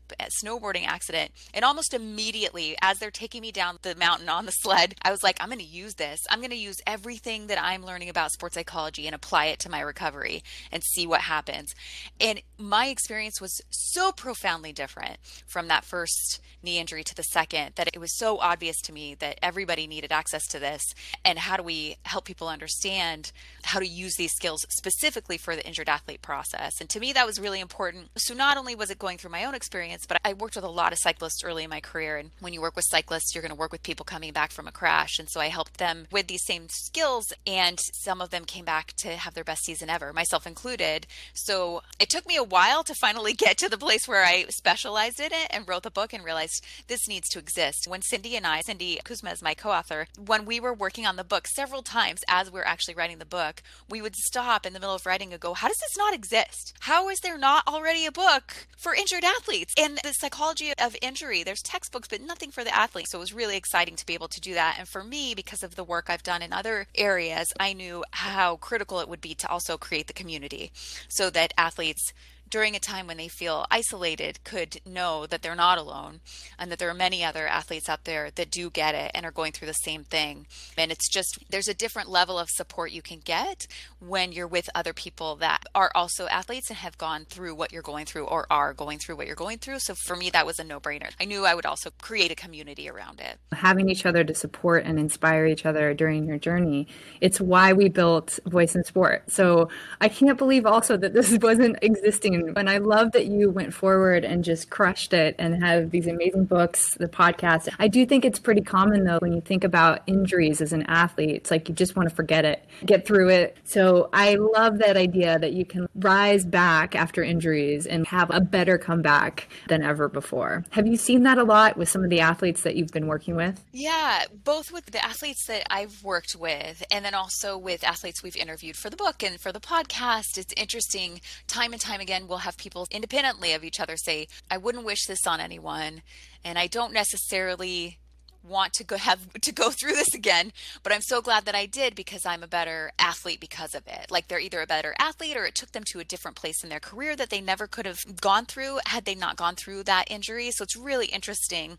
snowboarding 0.42 0.86
accident. 0.86 1.32
And 1.52 1.64
almost 1.64 1.94
immediately, 1.94 2.76
as 2.80 2.98
they're 2.98 3.10
taking 3.10 3.42
me 3.42 3.52
down 3.52 3.78
the 3.82 3.94
mountain 3.94 4.28
on 4.28 4.46
the 4.46 4.52
sled, 4.52 4.94
I 5.02 5.10
was 5.10 5.22
like, 5.22 5.36
I'm 5.40 5.48
going 5.48 5.58
to 5.58 5.64
use 5.64 5.94
this. 5.94 6.20
I'm 6.30 6.40
going 6.40 6.50
to 6.50 6.56
use 6.56 6.80
everything 6.86 7.48
that 7.48 7.60
I'm 7.60 7.84
learning 7.84 8.08
about 8.08 8.32
sports 8.32 8.54
psychology 8.54 9.06
and 9.06 9.14
apply 9.14 9.46
it 9.46 9.58
to 9.60 9.70
my 9.70 9.80
recovery 9.80 10.42
and 10.72 10.82
see 10.82 11.06
what 11.06 11.22
happens. 11.22 11.74
And 12.20 12.40
my 12.58 12.86
experience 12.86 13.40
was 13.40 13.60
so 13.70 14.12
profoundly 14.38 14.72
different 14.72 15.16
from 15.46 15.68
that 15.68 15.84
first 15.84 16.40
knee 16.62 16.78
injury 16.78 17.02
to 17.02 17.14
the 17.14 17.22
second 17.22 17.72
that 17.74 17.88
it 17.92 17.98
was 17.98 18.16
so 18.16 18.38
obvious 18.38 18.80
to 18.80 18.92
me 18.92 19.14
that 19.14 19.38
everybody 19.42 19.86
needed 19.86 20.12
access 20.12 20.46
to 20.46 20.58
this. 20.58 20.82
And 21.24 21.38
how 21.38 21.56
do 21.56 21.62
we 21.62 21.96
help 22.04 22.24
people 22.24 22.48
understand 22.48 23.32
how 23.68 23.78
to 23.78 23.86
use 23.86 24.14
these 24.16 24.32
skills 24.32 24.66
specifically 24.68 25.36
for 25.36 25.54
the 25.54 25.66
injured 25.66 25.88
athlete 25.88 26.22
process? 26.22 26.80
And 26.80 26.88
to 26.90 27.00
me, 27.00 27.12
that 27.12 27.26
was 27.26 27.40
really 27.40 27.60
important. 27.60 28.08
So 28.16 28.34
not 28.34 28.56
only 28.56 28.74
was 28.74 28.90
it 28.90 28.98
going 28.98 29.18
through 29.18 29.30
my 29.30 29.44
own 29.44 29.54
experience, 29.54 30.06
but 30.06 30.18
I 30.24 30.32
worked 30.32 30.56
with 30.56 30.64
a 30.64 30.70
lot 30.70 30.92
of 30.92 30.98
cyclists 30.98 31.44
early 31.44 31.64
in 31.64 31.70
my 31.70 31.80
career. 31.80 32.16
And 32.16 32.30
when 32.40 32.52
you 32.52 32.60
work 32.60 32.76
with 32.76 32.86
cyclists, 32.88 33.34
you're 33.34 33.42
going 33.42 33.50
to 33.50 33.58
work 33.58 33.72
with 33.72 33.82
people 33.82 34.04
coming 34.04 34.32
back 34.32 34.52
from 34.52 34.66
a 34.66 34.72
crash. 34.72 35.18
And 35.18 35.28
so 35.28 35.40
I 35.40 35.48
helped 35.48 35.78
them 35.78 36.06
with 36.10 36.26
these 36.26 36.44
same 36.44 36.68
skills. 36.68 37.32
And 37.46 37.78
some 37.94 38.20
of 38.20 38.30
them 38.30 38.44
came 38.44 38.64
back 38.64 38.94
to 38.98 39.16
have 39.16 39.34
their 39.34 39.44
best 39.44 39.64
season 39.64 39.90
ever, 39.90 40.12
myself 40.12 40.46
included. 40.46 41.06
So 41.34 41.82
it 41.98 42.10
took 42.10 42.26
me 42.26 42.36
a 42.36 42.42
while 42.42 42.82
to 42.84 42.94
finally 42.94 43.34
get 43.34 43.58
to 43.58 43.68
the 43.68 43.78
place 43.78 44.08
where 44.08 44.24
I 44.24 44.46
specialized 44.48 45.20
in 45.20 45.32
it 45.32 45.48
and 45.50 45.68
wrote 45.68 45.82
the 45.82 45.90
book 45.90 46.12
and 46.12 46.24
realized 46.24 46.64
this 46.86 47.08
needs 47.08 47.28
to 47.30 47.38
exist. 47.38 47.86
When 47.86 48.02
Cindy 48.02 48.36
and 48.36 48.46
I, 48.46 48.60
Cindy 48.62 48.98
Kuzma 49.04 49.30
is 49.30 49.42
my 49.42 49.54
co 49.54 49.70
author, 49.70 50.06
when 50.24 50.44
we 50.44 50.60
were 50.60 50.72
working 50.72 51.06
on 51.06 51.16
the 51.16 51.24
book 51.24 51.46
several 51.46 51.82
times 51.82 52.22
as 52.28 52.50
we 52.50 52.60
are 52.60 52.66
actually 52.66 52.94
writing 52.94 53.18
the 53.18 53.24
book, 53.24 53.57
we 53.88 54.02
would 54.02 54.16
stop 54.16 54.66
in 54.66 54.72
the 54.72 54.80
middle 54.80 54.94
of 54.94 55.06
writing 55.06 55.32
and 55.32 55.40
go, 55.40 55.54
How 55.54 55.68
does 55.68 55.78
this 55.78 55.96
not 55.96 56.14
exist? 56.14 56.74
How 56.80 57.08
is 57.08 57.18
there 57.20 57.38
not 57.38 57.66
already 57.66 58.06
a 58.06 58.12
book 58.12 58.66
for 58.76 58.94
injured 58.94 59.24
athletes? 59.24 59.74
And 59.78 59.98
the 60.02 60.12
psychology 60.12 60.72
of 60.78 60.96
injury, 61.02 61.42
there's 61.42 61.62
textbooks, 61.62 62.08
but 62.08 62.20
nothing 62.20 62.50
for 62.50 62.64
the 62.64 62.76
athlete. 62.76 63.08
So 63.08 63.18
it 63.18 63.20
was 63.20 63.32
really 63.32 63.56
exciting 63.56 63.96
to 63.96 64.06
be 64.06 64.14
able 64.14 64.28
to 64.28 64.40
do 64.40 64.54
that. 64.54 64.76
And 64.78 64.88
for 64.88 65.04
me, 65.04 65.34
because 65.34 65.62
of 65.62 65.74
the 65.74 65.84
work 65.84 66.06
I've 66.08 66.22
done 66.22 66.42
in 66.42 66.52
other 66.52 66.86
areas, 66.94 67.48
I 67.58 67.72
knew 67.72 68.04
how 68.12 68.56
critical 68.56 69.00
it 69.00 69.08
would 69.08 69.20
be 69.20 69.34
to 69.34 69.48
also 69.48 69.76
create 69.76 70.06
the 70.06 70.12
community 70.12 70.72
so 71.08 71.30
that 71.30 71.54
athletes 71.56 72.12
during 72.48 72.74
a 72.74 72.80
time 72.80 73.06
when 73.06 73.16
they 73.16 73.28
feel 73.28 73.66
isolated 73.70 74.42
could 74.44 74.80
know 74.86 75.26
that 75.26 75.42
they're 75.42 75.54
not 75.54 75.78
alone 75.78 76.20
and 76.58 76.70
that 76.70 76.78
there 76.78 76.88
are 76.88 76.94
many 76.94 77.24
other 77.24 77.46
athletes 77.46 77.88
out 77.88 78.04
there 78.04 78.30
that 78.32 78.50
do 78.50 78.70
get 78.70 78.94
it 78.94 79.10
and 79.14 79.24
are 79.26 79.30
going 79.30 79.52
through 79.52 79.66
the 79.66 79.72
same 79.72 80.04
thing. 80.04 80.46
And 80.76 80.90
it's 80.90 81.08
just 81.08 81.38
there's 81.50 81.68
a 81.68 81.74
different 81.74 82.08
level 82.08 82.38
of 82.38 82.48
support 82.50 82.92
you 82.92 83.02
can 83.02 83.20
get 83.24 83.66
when 84.00 84.32
you're 84.32 84.46
with 84.46 84.70
other 84.74 84.92
people 84.92 85.36
that 85.36 85.64
are 85.74 85.90
also 85.94 86.26
athletes 86.28 86.70
and 86.70 86.78
have 86.78 86.98
gone 86.98 87.24
through 87.24 87.54
what 87.54 87.72
you're 87.72 87.82
going 87.82 88.06
through 88.06 88.24
or 88.24 88.46
are 88.50 88.72
going 88.72 88.98
through 88.98 89.16
what 89.16 89.26
you're 89.26 89.36
going 89.36 89.58
through. 89.58 89.78
So 89.80 89.94
for 89.94 90.16
me, 90.16 90.30
that 90.30 90.46
was 90.46 90.58
a 90.58 90.64
no 90.64 90.80
brainer. 90.80 91.10
I 91.20 91.24
knew 91.24 91.44
I 91.44 91.54
would 91.54 91.66
also 91.66 91.90
create 92.00 92.30
a 92.30 92.34
community 92.34 92.88
around 92.88 93.20
it. 93.20 93.38
Having 93.52 93.90
each 93.90 94.06
other 94.06 94.24
to 94.24 94.34
support 94.34 94.84
and 94.84 94.98
inspire 94.98 95.46
each 95.46 95.66
other 95.66 95.94
during 95.94 96.26
your 96.26 96.38
journey, 96.38 96.86
it's 97.20 97.40
why 97.40 97.72
we 97.72 97.88
built 97.88 98.38
Voice 98.46 98.74
in 98.74 98.84
Sport. 98.84 99.30
So 99.30 99.68
I 100.00 100.08
can't 100.08 100.38
believe 100.38 100.66
also 100.66 100.96
that 100.96 101.12
this 101.12 101.36
wasn't 101.42 101.78
existing 101.82 102.37
And 102.56 102.68
I 102.68 102.78
love 102.78 103.12
that 103.12 103.26
you 103.26 103.50
went 103.50 103.74
forward 103.74 104.24
and 104.24 104.44
just 104.44 104.70
crushed 104.70 105.12
it 105.12 105.34
and 105.38 105.62
have 105.62 105.90
these 105.90 106.06
amazing 106.06 106.44
books, 106.44 106.94
the 106.94 107.08
podcast. 107.08 107.68
I 107.78 107.88
do 107.88 108.04
think 108.06 108.24
it's 108.24 108.38
pretty 108.38 108.62
common 108.62 109.04
though 109.04 109.18
when 109.18 109.32
you 109.32 109.40
think 109.40 109.64
about 109.64 110.02
injuries 110.06 110.60
as 110.60 110.72
an 110.72 110.84
athlete, 110.84 111.30
it's 111.30 111.50
like 111.50 111.68
you 111.68 111.74
just 111.74 111.96
want 111.96 112.08
to 112.08 112.14
forget 112.14 112.44
it, 112.44 112.64
get 112.84 113.06
through 113.06 113.30
it. 113.30 113.56
So 113.64 114.08
I 114.12 114.34
love 114.34 114.78
that 114.78 114.96
idea 114.96 115.38
that 115.38 115.52
you 115.52 115.64
can 115.64 115.88
rise 115.96 116.44
back 116.44 116.94
after 116.94 117.22
injuries 117.22 117.86
and 117.86 118.06
have 118.06 118.30
a 118.30 118.40
better 118.40 118.78
comeback 118.78 119.48
than 119.68 119.82
ever 119.82 120.08
before. 120.08 120.64
Have 120.70 120.86
you 120.86 120.96
seen 120.96 121.22
that 121.24 121.38
a 121.38 121.44
lot 121.44 121.76
with 121.76 121.88
some 121.88 122.04
of 122.04 122.10
the 122.10 122.20
athletes 122.20 122.62
that 122.62 122.76
you've 122.76 122.92
been 122.92 123.06
working 123.06 123.36
with? 123.36 123.64
Yeah, 123.72 124.24
both 124.44 124.72
with 124.72 124.86
the 124.86 125.04
athletes 125.04 125.46
that 125.46 125.66
I've 125.70 126.02
worked 126.04 126.36
with 126.38 126.82
and 126.90 127.04
then 127.04 127.14
also 127.14 127.58
with 127.58 127.84
athletes 127.84 128.22
we've 128.22 128.36
interviewed 128.36 128.76
for 128.76 128.90
the 128.90 128.96
book 128.96 129.22
and 129.22 129.40
for 129.40 129.52
the 129.52 129.60
podcast. 129.60 130.38
It's 130.38 130.52
interesting. 130.56 131.20
Time 131.46 131.72
and 131.72 131.80
time 131.80 132.00
again, 132.00 132.27
we'll 132.28 132.38
have 132.38 132.56
people 132.56 132.86
independently 132.90 133.52
of 133.52 133.64
each 133.64 133.80
other 133.80 133.96
say, 133.96 134.28
I 134.50 134.58
wouldn't 134.58 134.84
wish 134.84 135.06
this 135.06 135.26
on 135.26 135.40
anyone. 135.40 136.02
And 136.44 136.58
I 136.58 136.66
don't 136.66 136.92
necessarily 136.92 137.98
want 138.46 138.72
to 138.72 138.84
go 138.84 138.96
have 138.96 139.32
to 139.40 139.52
go 139.52 139.70
through 139.70 139.92
this 139.92 140.14
again 140.14 140.52
but 140.82 140.92
i'm 140.92 141.02
so 141.02 141.20
glad 141.20 141.44
that 141.44 141.54
i 141.54 141.66
did 141.66 141.94
because 141.94 142.24
i'm 142.24 142.42
a 142.42 142.48
better 142.48 142.92
athlete 142.98 143.40
because 143.40 143.74
of 143.74 143.86
it 143.86 144.10
like 144.10 144.28
they're 144.28 144.38
either 144.38 144.60
a 144.60 144.66
better 144.66 144.94
athlete 144.98 145.36
or 145.36 145.44
it 145.44 145.54
took 145.54 145.72
them 145.72 145.82
to 145.84 145.98
a 145.98 146.04
different 146.04 146.36
place 146.36 146.62
in 146.62 146.70
their 146.70 146.80
career 146.80 147.16
that 147.16 147.30
they 147.30 147.40
never 147.40 147.66
could 147.66 147.84
have 147.84 147.98
gone 148.20 148.46
through 148.46 148.78
had 148.86 149.04
they 149.04 149.14
not 149.14 149.36
gone 149.36 149.54
through 149.56 149.82
that 149.82 150.10
injury 150.10 150.50
so 150.50 150.62
it's 150.62 150.76
really 150.76 151.06
interesting 151.06 151.78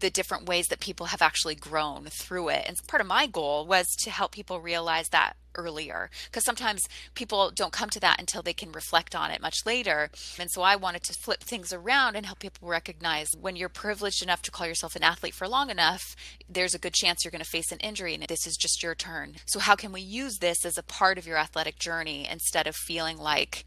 the 0.00 0.10
different 0.10 0.46
ways 0.46 0.66
that 0.68 0.80
people 0.80 1.06
have 1.06 1.22
actually 1.22 1.54
grown 1.54 2.06
through 2.06 2.48
it 2.48 2.64
and 2.66 2.76
part 2.88 3.00
of 3.00 3.06
my 3.06 3.26
goal 3.26 3.66
was 3.66 3.86
to 3.96 4.10
help 4.10 4.32
people 4.32 4.60
realize 4.60 5.08
that 5.10 5.36
earlier 5.54 6.10
because 6.26 6.44
sometimes 6.44 6.88
people 7.14 7.50
don't 7.54 7.72
come 7.72 7.90
to 7.90 8.00
that 8.00 8.20
until 8.20 8.42
they 8.42 8.52
can 8.52 8.72
reflect 8.72 9.14
on 9.14 9.30
it 9.30 9.42
much 9.42 9.66
later. 9.66 10.10
And 10.38 10.50
so 10.50 10.62
I 10.62 10.76
wanted 10.76 11.02
to 11.04 11.12
flip 11.12 11.42
things 11.42 11.72
around 11.72 12.16
and 12.16 12.26
help 12.26 12.38
people 12.38 12.68
recognize 12.68 13.28
when 13.38 13.56
you're 13.56 13.68
privileged 13.68 14.22
enough 14.22 14.42
to 14.42 14.50
call 14.50 14.66
yourself 14.66 14.96
an 14.96 15.02
athlete 15.02 15.34
for 15.34 15.48
long 15.48 15.70
enough, 15.70 16.14
there's 16.48 16.74
a 16.74 16.78
good 16.78 16.94
chance 16.94 17.24
you're 17.24 17.32
going 17.32 17.44
to 17.44 17.50
face 17.50 17.72
an 17.72 17.78
injury 17.78 18.14
and 18.14 18.24
this 18.24 18.46
is 18.46 18.56
just 18.56 18.82
your 18.82 18.94
turn. 18.94 19.34
So 19.46 19.58
how 19.58 19.74
can 19.74 19.92
we 19.92 20.00
use 20.00 20.38
this 20.38 20.64
as 20.64 20.78
a 20.78 20.82
part 20.82 21.18
of 21.18 21.26
your 21.26 21.36
athletic 21.36 21.78
journey 21.78 22.28
instead 22.30 22.66
of 22.66 22.76
feeling 22.76 23.18
like 23.18 23.64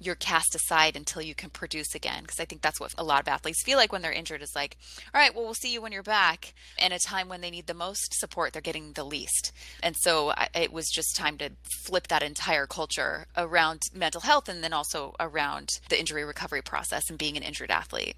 you're 0.00 0.14
cast 0.14 0.54
aside 0.54 0.96
until 0.96 1.22
you 1.22 1.34
can 1.34 1.50
produce 1.50 1.94
again 1.94 2.22
because 2.22 2.40
i 2.40 2.44
think 2.44 2.62
that's 2.62 2.80
what 2.80 2.92
a 2.98 3.04
lot 3.04 3.20
of 3.20 3.28
athletes 3.28 3.62
feel 3.62 3.76
like 3.76 3.92
when 3.92 4.02
they're 4.02 4.12
injured 4.12 4.42
is 4.42 4.52
like 4.54 4.76
all 5.14 5.20
right 5.20 5.34
well 5.34 5.44
we'll 5.44 5.54
see 5.54 5.72
you 5.72 5.82
when 5.82 5.92
you're 5.92 6.02
back 6.02 6.54
in 6.78 6.92
a 6.92 6.98
time 6.98 7.28
when 7.28 7.40
they 7.40 7.50
need 7.50 7.66
the 7.66 7.74
most 7.74 8.14
support 8.18 8.52
they're 8.52 8.62
getting 8.62 8.92
the 8.92 9.04
least. 9.04 9.52
And 9.82 9.96
so 9.96 10.30
I, 10.30 10.48
it 10.54 10.72
was 10.72 10.88
just 10.88 11.16
time 11.16 11.38
to 11.38 11.50
flip 11.84 12.08
that 12.08 12.22
entire 12.22 12.66
culture 12.66 13.26
around 13.36 13.82
mental 13.94 14.20
health 14.20 14.48
and 14.48 14.62
then 14.62 14.72
also 14.72 15.14
around 15.20 15.68
the 15.88 15.98
injury 15.98 16.24
recovery 16.24 16.62
process 16.62 17.08
and 17.08 17.18
being 17.18 17.36
an 17.36 17.42
injured 17.42 17.70
athlete. 17.70 18.16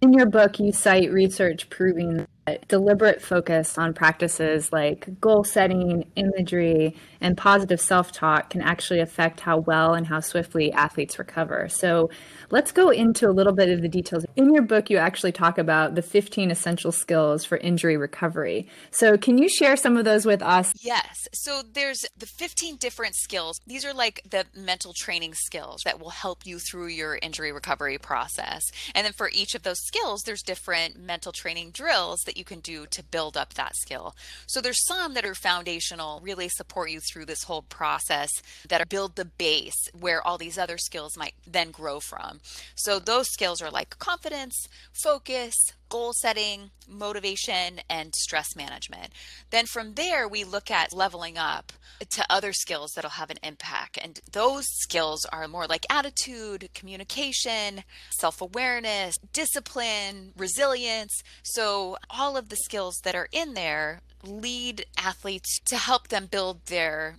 In 0.00 0.12
your 0.12 0.26
book 0.26 0.60
you 0.60 0.72
cite 0.72 1.12
research 1.12 1.68
proving 1.70 2.26
deliberate 2.68 3.20
focus 3.20 3.78
on 3.78 3.94
practices 3.94 4.72
like 4.72 5.20
goal 5.20 5.44
setting, 5.44 6.04
imagery, 6.16 6.96
and 7.20 7.36
positive 7.36 7.80
self 7.80 8.12
talk 8.12 8.50
can 8.50 8.60
actually 8.60 9.00
affect 9.00 9.40
how 9.40 9.58
well 9.58 9.94
and 9.94 10.06
how 10.06 10.20
swiftly 10.20 10.72
athletes 10.72 11.18
recover. 11.18 11.68
So, 11.68 12.10
let's 12.50 12.72
go 12.72 12.90
into 12.90 13.28
a 13.28 13.32
little 13.32 13.52
bit 13.52 13.68
of 13.68 13.82
the 13.82 13.88
details. 13.88 14.24
In 14.36 14.52
your 14.52 14.62
book, 14.62 14.90
you 14.90 14.96
actually 14.96 15.32
talk 15.32 15.58
about 15.58 15.94
the 15.94 16.02
15 16.02 16.50
essential 16.50 16.92
skills 16.92 17.44
for 17.44 17.58
injury 17.58 17.96
recovery. 17.96 18.68
So, 18.90 19.16
can 19.16 19.38
you 19.38 19.48
share 19.48 19.76
some 19.76 19.96
of 19.96 20.04
those 20.04 20.24
with 20.24 20.42
us? 20.42 20.72
Yes. 20.80 21.28
So, 21.34 21.62
there's 21.72 22.04
the 22.16 22.26
15 22.26 22.76
different 22.76 23.14
skills. 23.14 23.60
These 23.66 23.84
are 23.84 23.94
like 23.94 24.22
the 24.28 24.46
mental 24.56 24.92
training 24.96 25.34
skills 25.34 25.82
that 25.84 26.00
will 26.00 26.10
help 26.10 26.46
you 26.46 26.58
through 26.58 26.88
your 26.88 27.18
injury 27.20 27.52
recovery 27.52 27.98
process. 27.98 28.62
And 28.94 29.04
then 29.04 29.12
for 29.12 29.30
each 29.32 29.54
of 29.54 29.62
those 29.62 29.80
skills, 29.80 30.22
there's 30.22 30.42
different 30.42 30.98
mental 30.98 31.32
training 31.32 31.72
drills 31.72 32.20
that 32.26 32.36
you 32.38 32.44
can 32.44 32.60
do 32.60 32.86
to 32.86 33.02
build 33.02 33.36
up 33.36 33.54
that 33.54 33.76
skill. 33.76 34.14
So 34.46 34.60
there's 34.60 34.86
some 34.86 35.14
that 35.14 35.24
are 35.24 35.34
foundational, 35.34 36.20
really 36.22 36.48
support 36.48 36.90
you 36.90 37.00
through 37.00 37.26
this 37.26 37.44
whole 37.44 37.62
process 37.62 38.30
that 38.68 38.88
build 38.88 39.16
the 39.16 39.24
base 39.24 39.90
where 39.98 40.26
all 40.26 40.38
these 40.38 40.58
other 40.58 40.78
skills 40.78 41.16
might 41.16 41.34
then 41.46 41.70
grow 41.70 42.00
from. 42.00 42.40
So 42.74 42.98
those 42.98 43.28
skills 43.28 43.60
are 43.60 43.70
like 43.70 43.98
confidence, 43.98 44.68
focus, 44.92 45.72
goal 45.88 46.12
setting, 46.12 46.70
motivation, 46.88 47.80
and 47.88 48.14
stress 48.14 48.54
management. 48.56 49.12
Then 49.50 49.66
from 49.66 49.94
there, 49.94 50.28
we 50.28 50.44
look 50.44 50.70
at 50.70 50.92
leveling 50.92 51.38
up 51.38 51.72
to 52.10 52.24
other 52.30 52.52
skills 52.52 52.92
that'll 52.94 53.10
have 53.10 53.30
an 53.30 53.38
impact. 53.42 53.98
And 54.02 54.20
those 54.32 54.64
skills 54.80 55.24
are 55.26 55.48
more 55.48 55.66
like 55.66 55.86
attitude, 55.90 56.68
communication, 56.74 57.84
self 58.18 58.40
awareness, 58.40 59.16
discipline, 59.32 60.32
resilience. 60.36 61.22
So, 61.42 61.96
all 62.10 62.36
of 62.36 62.48
the 62.48 62.56
skills 62.56 62.96
that 63.04 63.14
are 63.14 63.28
in 63.32 63.54
there 63.54 64.00
lead 64.24 64.84
athletes 64.96 65.60
to 65.66 65.76
help 65.76 66.08
them 66.08 66.26
build 66.26 66.66
their 66.66 67.16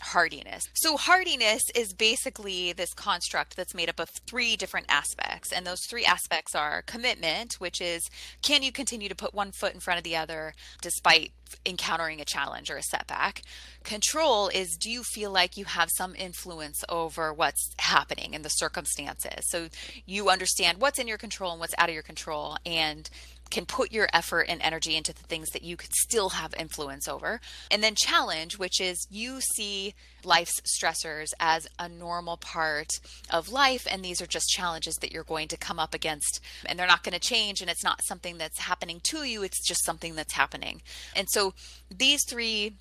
hardiness. 0.00 0.68
So, 0.74 0.96
hardiness 0.96 1.62
is 1.74 1.92
basically 1.92 2.72
this 2.72 2.94
construct 2.94 3.56
that's 3.56 3.74
made 3.74 3.88
up 3.88 4.00
of 4.00 4.10
three 4.26 4.56
different 4.56 4.86
aspects. 4.88 5.52
And 5.52 5.66
those 5.66 5.84
three 5.88 6.04
aspects 6.04 6.54
are 6.54 6.82
commitment, 6.82 7.54
which 7.54 7.80
is 7.80 8.08
can 8.42 8.62
you 8.62 8.72
continue 8.72 9.08
to 9.08 9.14
put 9.14 9.34
one 9.34 9.52
foot 9.52 9.74
in 9.74 9.80
front 9.80 9.98
of 9.98 10.04
the 10.04 10.16
other 10.16 10.54
despite 10.80 11.32
encountering 11.64 12.20
a 12.20 12.24
challenge 12.24 12.70
or 12.70 12.76
a 12.76 12.82
setback? 12.82 13.42
Control 13.84 14.48
is 14.48 14.76
do 14.76 14.90
you 14.90 15.02
feel 15.02 15.30
like 15.30 15.56
you 15.56 15.64
have 15.64 15.88
some 15.96 16.14
influence 16.14 16.84
over 16.88 17.32
what's 17.32 17.70
happening 17.78 18.34
in 18.34 18.42
the 18.42 18.48
circumstances? 18.48 19.48
So, 19.48 19.68
you 20.06 20.30
understand 20.30 20.80
what's 20.80 20.98
in 20.98 21.08
your 21.08 21.18
control 21.18 21.52
and 21.52 21.60
what's 21.60 21.74
out 21.78 21.88
of 21.88 21.94
your 21.94 22.02
control. 22.02 22.56
And 22.64 23.08
can 23.50 23.66
put 23.66 23.92
your 23.92 24.08
effort 24.12 24.46
and 24.48 24.60
energy 24.62 24.96
into 24.96 25.12
the 25.12 25.22
things 25.22 25.48
that 25.50 25.62
you 25.62 25.76
could 25.76 25.92
still 25.92 26.30
have 26.30 26.54
influence 26.54 27.08
over. 27.08 27.40
And 27.70 27.82
then 27.82 27.94
challenge, 27.96 28.58
which 28.58 28.80
is 28.80 29.06
you 29.10 29.40
see 29.40 29.94
life's 30.24 30.60
stressors 30.62 31.28
as 31.40 31.66
a 31.78 31.88
normal 31.88 32.36
part 32.36 32.88
of 33.30 33.50
life. 33.50 33.86
And 33.90 34.04
these 34.04 34.20
are 34.20 34.26
just 34.26 34.48
challenges 34.48 34.96
that 34.96 35.12
you're 35.12 35.24
going 35.24 35.48
to 35.48 35.56
come 35.56 35.78
up 35.78 35.94
against. 35.94 36.40
And 36.66 36.78
they're 36.78 36.86
not 36.86 37.04
going 37.04 37.18
to 37.18 37.20
change. 37.20 37.60
And 37.60 37.70
it's 37.70 37.84
not 37.84 38.04
something 38.04 38.38
that's 38.38 38.60
happening 38.60 39.00
to 39.04 39.24
you, 39.24 39.42
it's 39.42 39.66
just 39.66 39.84
something 39.84 40.14
that's 40.14 40.34
happening. 40.34 40.82
And 41.14 41.28
so 41.30 41.54
these 41.90 42.20
three 42.28 42.74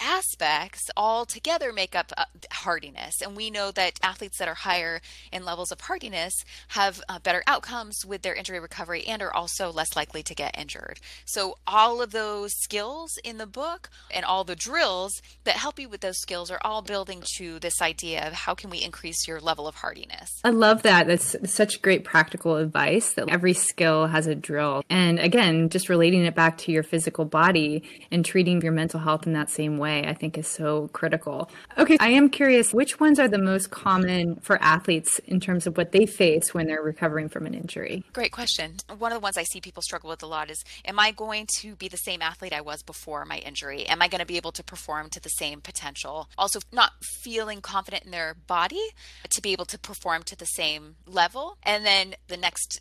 aspects 0.00 0.90
all 0.96 1.24
together 1.24 1.72
make 1.72 1.94
up 1.94 2.12
uh, 2.16 2.24
hardiness. 2.50 3.20
And 3.22 3.36
we 3.36 3.50
know 3.50 3.70
that 3.72 3.98
athletes 4.02 4.38
that 4.38 4.48
are 4.48 4.54
higher 4.54 5.00
in 5.32 5.44
levels 5.44 5.72
of 5.72 5.80
hardiness 5.80 6.34
have 6.68 7.02
uh, 7.08 7.18
better 7.18 7.42
outcomes 7.46 8.04
with 8.06 8.22
their 8.22 8.34
injury 8.34 8.60
recovery 8.60 9.04
and 9.04 9.22
are 9.22 9.32
also 9.32 9.70
less 9.70 9.94
likely 9.96 10.22
to 10.22 10.34
get 10.34 10.58
injured. 10.58 11.00
So, 11.24 11.58
all 11.66 12.02
of 12.02 12.12
those 12.12 12.52
skills 12.54 13.18
in 13.24 13.38
the 13.38 13.46
book 13.46 13.90
and 14.10 14.24
all 14.24 14.44
the 14.44 14.56
drills 14.56 15.20
that 15.44 15.56
help 15.56 15.78
you 15.78 15.88
with 15.88 16.00
those 16.00 16.18
skills 16.18 16.50
are 16.50 16.60
all 16.62 16.82
building 16.82 17.22
to 17.36 17.58
this 17.58 17.80
idea 17.80 18.26
of 18.26 18.32
how 18.32 18.54
can 18.54 18.70
we 18.70 18.82
increase 18.82 19.26
your 19.28 19.40
level 19.40 19.66
of 19.66 19.76
hardiness. 19.76 20.40
I 20.44 20.50
love 20.50 20.82
that. 20.82 21.06
That's 21.06 21.36
such 21.52 21.82
great 21.82 22.04
practical 22.04 22.56
advice 22.56 23.12
that 23.14 23.28
every 23.28 23.52
skill 23.52 24.06
has 24.06 24.26
a 24.26 24.34
drill. 24.34 24.82
And 24.88 25.18
again, 25.18 25.68
just 25.68 25.88
relating 25.88 26.24
it 26.24 26.34
back 26.34 26.58
to 26.58 26.72
your 26.72 26.82
physical 26.82 27.24
body 27.24 27.82
and 28.10 28.24
treating 28.24 28.60
your 28.62 28.72
mental 28.72 29.00
health 29.00 29.26
in 29.26 29.32
that 29.34 29.50
same 29.50 29.78
way 29.78 29.81
way, 29.82 30.06
I 30.06 30.14
think 30.14 30.38
is 30.38 30.46
so 30.46 30.88
critical. 30.92 31.50
Okay, 31.76 31.96
I 32.00 32.08
am 32.08 32.30
curious 32.30 32.72
which 32.72 33.00
ones 33.00 33.18
are 33.18 33.28
the 33.28 33.42
most 33.52 33.70
common 33.70 34.36
for 34.36 34.56
athletes 34.62 35.18
in 35.26 35.40
terms 35.40 35.66
of 35.66 35.76
what 35.76 35.92
they 35.92 36.06
face 36.06 36.54
when 36.54 36.66
they're 36.66 36.82
recovering 36.82 37.28
from 37.28 37.46
an 37.46 37.54
injury? 37.54 38.04
Great 38.12 38.32
question. 38.32 38.76
One 38.96 39.12
of 39.12 39.16
the 39.16 39.22
ones 39.22 39.36
I 39.36 39.42
see 39.42 39.60
people 39.60 39.82
struggle 39.82 40.08
with 40.08 40.22
a 40.22 40.26
lot 40.26 40.50
is 40.50 40.62
Am 40.84 40.98
I 40.98 41.10
going 41.10 41.46
to 41.58 41.74
be 41.76 41.88
the 41.88 41.96
same 41.96 42.22
athlete 42.22 42.52
I 42.52 42.60
was 42.60 42.82
before 42.82 43.24
my 43.24 43.38
injury? 43.38 43.84
Am 43.86 44.00
I 44.00 44.08
going 44.08 44.20
to 44.20 44.26
be 44.26 44.36
able 44.36 44.52
to 44.52 44.62
perform 44.62 45.10
to 45.10 45.20
the 45.20 45.28
same 45.28 45.60
potential? 45.60 46.28
Also, 46.38 46.60
not 46.72 46.92
feeling 47.22 47.60
confident 47.60 48.04
in 48.04 48.12
their 48.12 48.34
body 48.46 48.82
to 49.28 49.42
be 49.42 49.52
able 49.52 49.66
to 49.66 49.78
perform 49.78 50.22
to 50.24 50.36
the 50.36 50.46
same 50.46 50.96
level. 51.06 51.58
And 51.62 51.84
then 51.84 52.14
the 52.28 52.36
next 52.36 52.80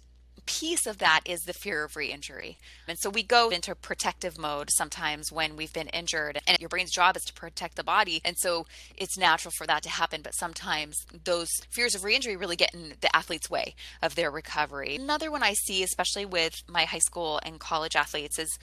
piece 0.59 0.85
of 0.85 0.97
that 0.97 1.21
is 1.25 1.41
the 1.41 1.53
fear 1.53 1.83
of 1.83 1.95
re-injury. 1.95 2.57
And 2.87 2.97
so 2.99 3.09
we 3.09 3.23
go 3.23 3.49
into 3.49 3.73
protective 3.73 4.37
mode 4.37 4.69
sometimes 4.71 5.31
when 5.31 5.55
we've 5.55 5.71
been 5.71 5.87
injured 5.87 6.39
and 6.45 6.59
your 6.59 6.69
brain's 6.69 6.91
job 6.91 7.15
is 7.15 7.23
to 7.23 7.33
protect 7.33 7.75
the 7.75 7.83
body. 7.83 8.21
And 8.25 8.35
so 8.37 8.65
it's 8.97 9.17
natural 9.17 9.53
for 9.57 9.65
that 9.67 9.83
to 9.83 9.89
happen, 9.89 10.21
but 10.21 10.35
sometimes 10.35 10.97
those 11.23 11.49
fears 11.69 11.95
of 11.95 12.03
re-injury 12.03 12.35
really 12.35 12.55
get 12.55 12.73
in 12.73 12.93
the 12.99 13.15
athlete's 13.15 13.49
way 13.49 13.75
of 14.01 14.15
their 14.15 14.29
recovery. 14.29 14.95
Another 14.95 15.31
one 15.31 15.43
I 15.43 15.53
see 15.53 15.83
especially 15.83 16.25
with 16.25 16.53
my 16.67 16.83
high 16.83 16.99
school 16.99 17.39
and 17.43 17.59
college 17.59 17.95
athletes 17.95 18.37
is 18.37 18.59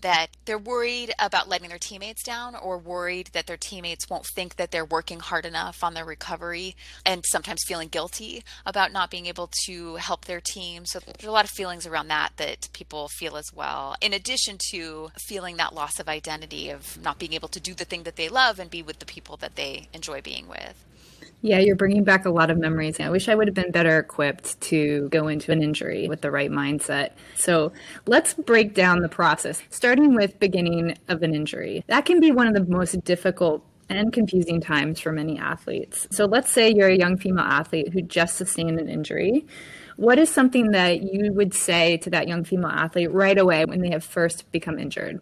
that 0.00 0.28
they're 0.44 0.58
worried 0.58 1.12
about 1.18 1.48
letting 1.48 1.68
their 1.68 1.78
teammates 1.78 2.22
down 2.22 2.54
or 2.54 2.78
worried 2.78 3.30
that 3.32 3.46
their 3.46 3.56
teammates 3.56 4.08
won't 4.08 4.26
think 4.26 4.56
that 4.56 4.70
they're 4.70 4.84
working 4.84 5.20
hard 5.20 5.44
enough 5.44 5.84
on 5.84 5.94
their 5.94 6.04
recovery 6.04 6.74
and 7.04 7.24
sometimes 7.26 7.62
feeling 7.66 7.88
guilty 7.88 8.42
about 8.66 8.92
not 8.92 9.10
being 9.10 9.26
able 9.26 9.50
to 9.64 9.96
help 9.96 10.24
their 10.24 10.40
team. 10.40 10.84
So 10.86 11.00
there's 11.00 11.28
a 11.28 11.32
lot 11.32 11.44
of 11.44 11.50
feelings 11.50 11.86
around 11.86 12.08
that 12.08 12.32
that 12.36 12.68
people 12.72 13.08
feel 13.08 13.36
as 13.36 13.52
well. 13.54 13.94
In 14.00 14.12
addition 14.12 14.58
to 14.70 15.10
feeling 15.16 15.56
that 15.56 15.74
loss 15.74 15.98
of 15.98 16.08
identity 16.08 16.70
of 16.70 17.00
not 17.02 17.18
being 17.18 17.32
able 17.32 17.48
to 17.48 17.60
do 17.60 17.74
the 17.74 17.84
thing 17.84 18.02
that 18.04 18.16
they 18.16 18.28
love 18.28 18.58
and 18.58 18.70
be 18.70 18.82
with 18.82 18.98
the 18.98 19.06
people 19.06 19.36
that 19.38 19.56
they 19.56 19.88
enjoy 19.92 20.20
being 20.20 20.48
with. 20.48 20.74
Yeah, 21.44 21.58
you're 21.58 21.74
bringing 21.74 22.04
back 22.04 22.24
a 22.24 22.30
lot 22.30 22.50
of 22.50 22.58
memories. 22.58 23.00
I 23.00 23.10
wish 23.10 23.28
I 23.28 23.34
would 23.34 23.48
have 23.48 23.54
been 23.54 23.72
better 23.72 23.98
equipped 23.98 24.60
to 24.62 25.08
go 25.08 25.26
into 25.26 25.50
an 25.50 25.60
injury 25.60 26.06
with 26.08 26.20
the 26.20 26.30
right 26.30 26.50
mindset. 26.50 27.10
So 27.34 27.72
let's 28.06 28.32
break 28.32 28.74
down 28.74 29.00
the 29.00 29.08
process, 29.08 29.60
starting 29.68 30.14
with 30.14 30.38
beginning 30.38 30.96
of 31.08 31.24
an 31.24 31.34
injury. 31.34 31.84
That 31.88 32.04
can 32.04 32.20
be 32.20 32.30
one 32.30 32.46
of 32.46 32.54
the 32.54 32.64
most 32.64 33.02
difficult 33.04 33.64
and 33.88 34.12
confusing 34.12 34.60
times 34.60 35.00
for 35.00 35.10
many 35.10 35.36
athletes. 35.36 36.06
So 36.12 36.26
let's 36.26 36.50
say 36.50 36.72
you're 36.72 36.88
a 36.88 36.96
young 36.96 37.16
female 37.16 37.44
athlete 37.44 37.92
who 37.92 38.02
just 38.02 38.36
sustained 38.36 38.78
an 38.78 38.88
injury. 38.88 39.44
What 39.96 40.20
is 40.20 40.30
something 40.30 40.70
that 40.70 41.02
you 41.02 41.32
would 41.32 41.54
say 41.54 41.96
to 41.98 42.10
that 42.10 42.28
young 42.28 42.44
female 42.44 42.70
athlete 42.70 43.10
right 43.10 43.36
away 43.36 43.64
when 43.64 43.80
they 43.80 43.90
have 43.90 44.04
first 44.04 44.50
become 44.52 44.78
injured? 44.78 45.20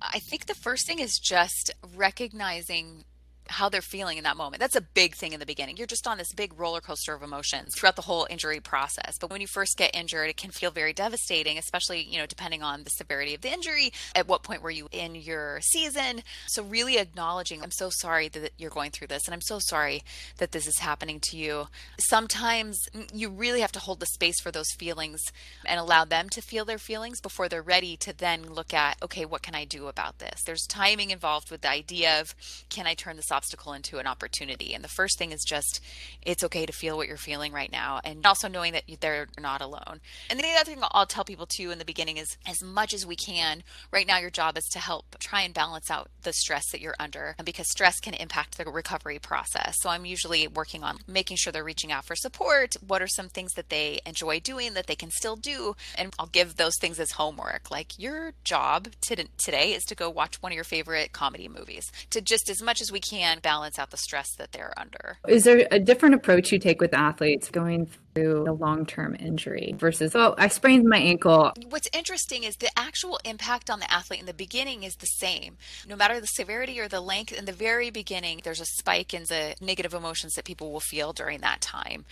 I 0.00 0.18
think 0.18 0.46
the 0.46 0.54
first 0.54 0.86
thing 0.86 1.00
is 1.00 1.18
just 1.18 1.70
recognizing 1.94 3.04
how 3.48 3.68
they're 3.68 3.82
feeling 3.82 4.18
in 4.18 4.24
that 4.24 4.36
moment. 4.36 4.60
That's 4.60 4.76
a 4.76 4.80
big 4.80 5.14
thing 5.14 5.32
in 5.32 5.40
the 5.40 5.46
beginning. 5.46 5.76
You're 5.76 5.86
just 5.86 6.06
on 6.06 6.18
this 6.18 6.32
big 6.32 6.58
roller 6.58 6.80
coaster 6.80 7.14
of 7.14 7.22
emotions 7.22 7.74
throughout 7.76 7.96
the 7.96 8.02
whole 8.02 8.26
injury 8.30 8.60
process. 8.60 9.16
But 9.20 9.30
when 9.30 9.40
you 9.40 9.46
first 9.46 9.76
get 9.76 9.94
injured, 9.94 10.30
it 10.30 10.36
can 10.36 10.50
feel 10.50 10.70
very 10.70 10.92
devastating, 10.92 11.58
especially, 11.58 12.02
you 12.02 12.18
know, 12.18 12.26
depending 12.26 12.62
on 12.62 12.84
the 12.84 12.90
severity 12.90 13.34
of 13.34 13.42
the 13.42 13.52
injury. 13.52 13.92
At 14.14 14.28
what 14.28 14.42
point 14.42 14.62
were 14.62 14.70
you 14.70 14.88
in 14.92 15.14
your 15.14 15.60
season? 15.62 16.22
So 16.46 16.62
really 16.62 16.98
acknowledging, 16.98 17.62
I'm 17.62 17.70
so 17.70 17.90
sorry 17.90 18.28
that 18.28 18.52
you're 18.56 18.70
going 18.70 18.90
through 18.90 19.08
this 19.08 19.26
and 19.26 19.34
I'm 19.34 19.42
so 19.42 19.58
sorry 19.58 20.02
that 20.38 20.52
this 20.52 20.66
is 20.66 20.78
happening 20.78 21.20
to 21.24 21.36
you. 21.36 21.68
Sometimes 21.98 22.78
you 23.12 23.28
really 23.28 23.60
have 23.60 23.72
to 23.72 23.78
hold 23.78 24.00
the 24.00 24.06
space 24.06 24.40
for 24.40 24.50
those 24.50 24.70
feelings 24.78 25.20
and 25.64 25.78
allow 25.78 26.04
them 26.04 26.28
to 26.30 26.40
feel 26.40 26.64
their 26.64 26.78
feelings 26.78 27.20
before 27.20 27.48
they're 27.48 27.62
ready 27.62 27.96
to 27.98 28.16
then 28.16 28.52
look 28.52 28.72
at, 28.72 28.96
okay, 29.02 29.24
what 29.24 29.42
can 29.42 29.54
I 29.54 29.64
do 29.64 29.86
about 29.86 30.18
this? 30.18 30.42
There's 30.46 30.66
timing 30.66 31.10
involved 31.10 31.50
with 31.50 31.60
the 31.60 31.70
idea 31.70 32.20
of 32.20 32.34
can 32.68 32.86
I 32.86 32.94
turn 32.94 33.16
this 33.16 33.30
obstacle 33.44 33.74
into 33.74 33.98
an 33.98 34.06
opportunity. 34.06 34.72
And 34.72 34.82
the 34.82 34.88
first 34.88 35.18
thing 35.18 35.30
is 35.30 35.44
just 35.44 35.80
it's 36.22 36.42
okay 36.44 36.64
to 36.64 36.72
feel 36.72 36.96
what 36.96 37.08
you're 37.08 37.18
feeling 37.18 37.52
right 37.52 37.70
now, 37.70 38.00
and 38.02 38.24
also 38.24 38.48
knowing 38.48 38.72
that 38.72 38.84
they're 39.00 39.28
not 39.38 39.60
alone. 39.60 40.00
And 40.30 40.40
the 40.40 40.44
other 40.58 40.64
thing 40.64 40.82
I'll 40.92 41.04
tell 41.04 41.24
people 41.24 41.44
too 41.44 41.70
in 41.70 41.78
the 41.78 41.84
beginning 41.84 42.16
is 42.16 42.38
as 42.46 42.62
much 42.62 42.94
as 42.94 43.04
we 43.04 43.16
can, 43.16 43.62
right 43.92 44.06
now 44.06 44.16
your 44.16 44.30
job 44.30 44.56
is 44.56 44.64
to 44.72 44.78
help 44.78 45.16
try 45.18 45.42
and 45.42 45.52
balance 45.52 45.90
out 45.90 46.08
the 46.22 46.32
stress 46.32 46.70
that 46.72 46.80
you're 46.80 46.96
under 46.98 47.36
because 47.44 47.70
stress 47.70 48.00
can 48.00 48.14
impact 48.14 48.56
the 48.56 48.64
recovery 48.64 49.18
process. 49.18 49.76
So 49.80 49.90
I'm 49.90 50.06
usually 50.06 50.48
working 50.48 50.82
on 50.82 50.98
making 51.06 51.36
sure 51.36 51.52
they're 51.52 51.62
reaching 51.62 51.92
out 51.92 52.06
for 52.06 52.16
support. 52.16 52.76
What 52.86 53.02
are 53.02 53.06
some 53.06 53.28
things 53.28 53.52
that 53.52 53.68
they 53.68 54.00
enjoy 54.06 54.40
doing 54.40 54.72
that 54.72 54.86
they 54.86 54.96
can 54.96 55.10
still 55.10 55.36
do? 55.36 55.76
And 55.98 56.14
I'll 56.18 56.26
give 56.28 56.56
those 56.56 56.78
things 56.80 56.98
as 56.98 57.12
homework. 57.12 57.70
Like 57.70 57.98
your 57.98 58.32
job 58.42 58.88
today 59.02 59.74
is 59.74 59.84
to 59.84 59.94
go 59.94 60.08
watch 60.08 60.40
one 60.40 60.52
of 60.52 60.56
your 60.56 60.64
favorite 60.64 61.12
comedy 61.12 61.46
movies, 61.46 61.92
to 62.08 62.22
just 62.22 62.48
as 62.48 62.62
much 62.62 62.80
as 62.80 62.90
we 62.90 63.00
can 63.00 63.23
can 63.24 63.38
balance 63.40 63.78
out 63.78 63.90
the 63.90 63.96
stress 63.96 64.34
that 64.36 64.52
they're 64.52 64.74
under. 64.76 65.18
Is 65.26 65.44
there 65.44 65.66
a 65.70 65.78
different 65.78 66.14
approach 66.14 66.52
you 66.52 66.58
take 66.58 66.80
with 66.80 66.92
athletes 66.92 67.50
going 67.50 67.88
through 68.14 68.48
a 68.48 68.52
long 68.52 68.86
term 68.86 69.16
injury 69.18 69.74
versus, 69.76 70.14
oh, 70.14 70.34
I 70.38 70.48
sprained 70.48 70.84
my 70.88 70.98
ankle? 70.98 71.52
What's 71.68 71.88
interesting 71.92 72.44
is 72.44 72.56
the 72.56 72.70
actual 72.78 73.18
impact 73.24 73.70
on 73.70 73.80
the 73.80 73.90
athlete 73.92 74.20
in 74.20 74.26
the 74.26 74.34
beginning 74.34 74.82
is 74.84 74.94
the 74.96 75.06
same. 75.06 75.56
No 75.88 75.96
matter 75.96 76.20
the 76.20 76.26
severity 76.26 76.78
or 76.80 76.88
the 76.88 77.00
length, 77.00 77.32
in 77.32 77.44
the 77.44 77.52
very 77.52 77.90
beginning, 77.90 78.40
there's 78.44 78.60
a 78.60 78.66
spike 78.66 79.12
in 79.12 79.24
the 79.24 79.54
negative 79.60 79.94
emotions 79.94 80.34
that 80.34 80.44
people 80.44 80.72
will 80.72 80.80
feel 80.80 81.12
during 81.12 81.40
that 81.40 81.60
time. 81.60 82.04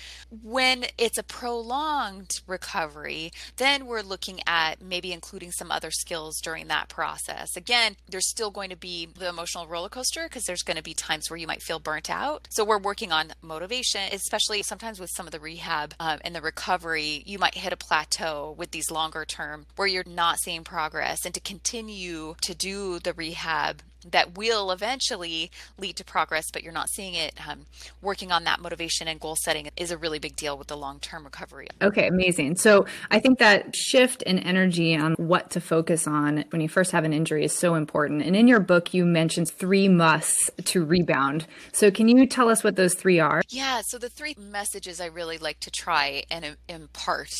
When 0.42 0.84
it's 0.98 1.18
a 1.18 1.22
prolonged 1.22 2.40
recovery, 2.46 3.32
then 3.56 3.86
we're 3.86 4.02
looking 4.02 4.40
at 4.46 4.82
maybe 4.82 5.12
including 5.12 5.52
some 5.52 5.70
other 5.70 5.90
skills 5.90 6.40
during 6.40 6.68
that 6.68 6.88
process. 6.88 7.56
Again, 7.56 7.96
there's 8.08 8.28
still 8.28 8.50
going 8.50 8.70
to 8.70 8.76
be 8.76 9.08
the 9.18 9.28
emotional 9.28 9.66
roller 9.66 9.88
coaster 9.88 10.24
because 10.24 10.44
there's 10.44 10.62
going 10.62 10.76
to 10.76 10.82
be 10.82 10.94
times 10.94 11.30
where 11.30 11.36
you 11.36 11.46
might 11.46 11.62
feel 11.62 11.78
burnt 11.78 12.10
out. 12.10 12.48
So 12.50 12.64
we're 12.64 12.78
working 12.78 13.12
on 13.12 13.32
motivation, 13.42 14.02
especially 14.12 14.62
sometimes 14.62 14.98
with 14.98 15.10
some 15.10 15.26
of 15.26 15.32
the 15.32 15.40
rehab 15.40 15.91
um, 16.00 16.18
and 16.24 16.34
the 16.34 16.40
recovery. 16.40 17.22
You 17.26 17.38
might 17.38 17.54
hit 17.54 17.72
a 17.72 17.76
plateau 17.76 18.54
with 18.56 18.70
these 18.70 18.90
longer 18.90 19.24
term 19.24 19.66
where 19.76 19.88
you're 19.88 20.04
not 20.06 20.38
seeing 20.40 20.64
progress, 20.64 21.24
and 21.24 21.34
to 21.34 21.40
continue 21.40 22.34
to 22.42 22.54
do 22.54 22.98
the 22.98 23.12
rehab 23.12 23.82
that 24.10 24.36
will 24.36 24.70
eventually 24.70 25.50
lead 25.78 25.96
to 25.96 26.04
progress, 26.04 26.44
but 26.52 26.62
you're 26.62 26.72
not 26.72 26.88
seeing 26.90 27.14
it. 27.14 27.34
Um, 27.46 27.66
working 28.00 28.32
on 28.32 28.44
that 28.44 28.60
motivation 28.60 29.08
and 29.08 29.20
goal 29.20 29.36
setting 29.36 29.68
is 29.76 29.90
a 29.90 29.98
really 29.98 30.18
big 30.18 30.36
deal 30.36 30.56
with 30.58 30.68
the 30.68 30.76
long 30.76 31.00
term 31.00 31.24
recovery. 31.24 31.68
Okay, 31.80 32.06
amazing. 32.06 32.56
So 32.56 32.86
I 33.10 33.20
think 33.20 33.38
that 33.38 33.74
shift 33.74 34.22
in 34.22 34.38
energy 34.38 34.96
on 34.96 35.14
what 35.14 35.50
to 35.50 35.60
focus 35.60 36.06
on 36.06 36.44
when 36.50 36.60
you 36.60 36.68
first 36.68 36.92
have 36.92 37.04
an 37.04 37.12
injury 37.12 37.44
is 37.44 37.56
so 37.56 37.74
important. 37.74 38.22
And 38.22 38.36
in 38.36 38.48
your 38.48 38.60
book, 38.60 38.94
you 38.94 39.04
mentioned 39.04 39.50
three 39.50 39.88
musts 39.88 40.50
to 40.64 40.84
rebound. 40.84 41.46
So 41.72 41.90
can 41.90 42.08
you 42.08 42.26
tell 42.26 42.48
us 42.48 42.64
what 42.64 42.76
those 42.76 42.94
three 42.94 43.20
are? 43.20 43.42
Yeah, 43.48 43.82
so 43.84 43.98
the 43.98 44.08
three 44.08 44.34
messages 44.38 45.00
I 45.00 45.06
really 45.06 45.38
like 45.38 45.60
to 45.60 45.70
try 45.70 46.24
and 46.30 46.56
impart 46.68 47.30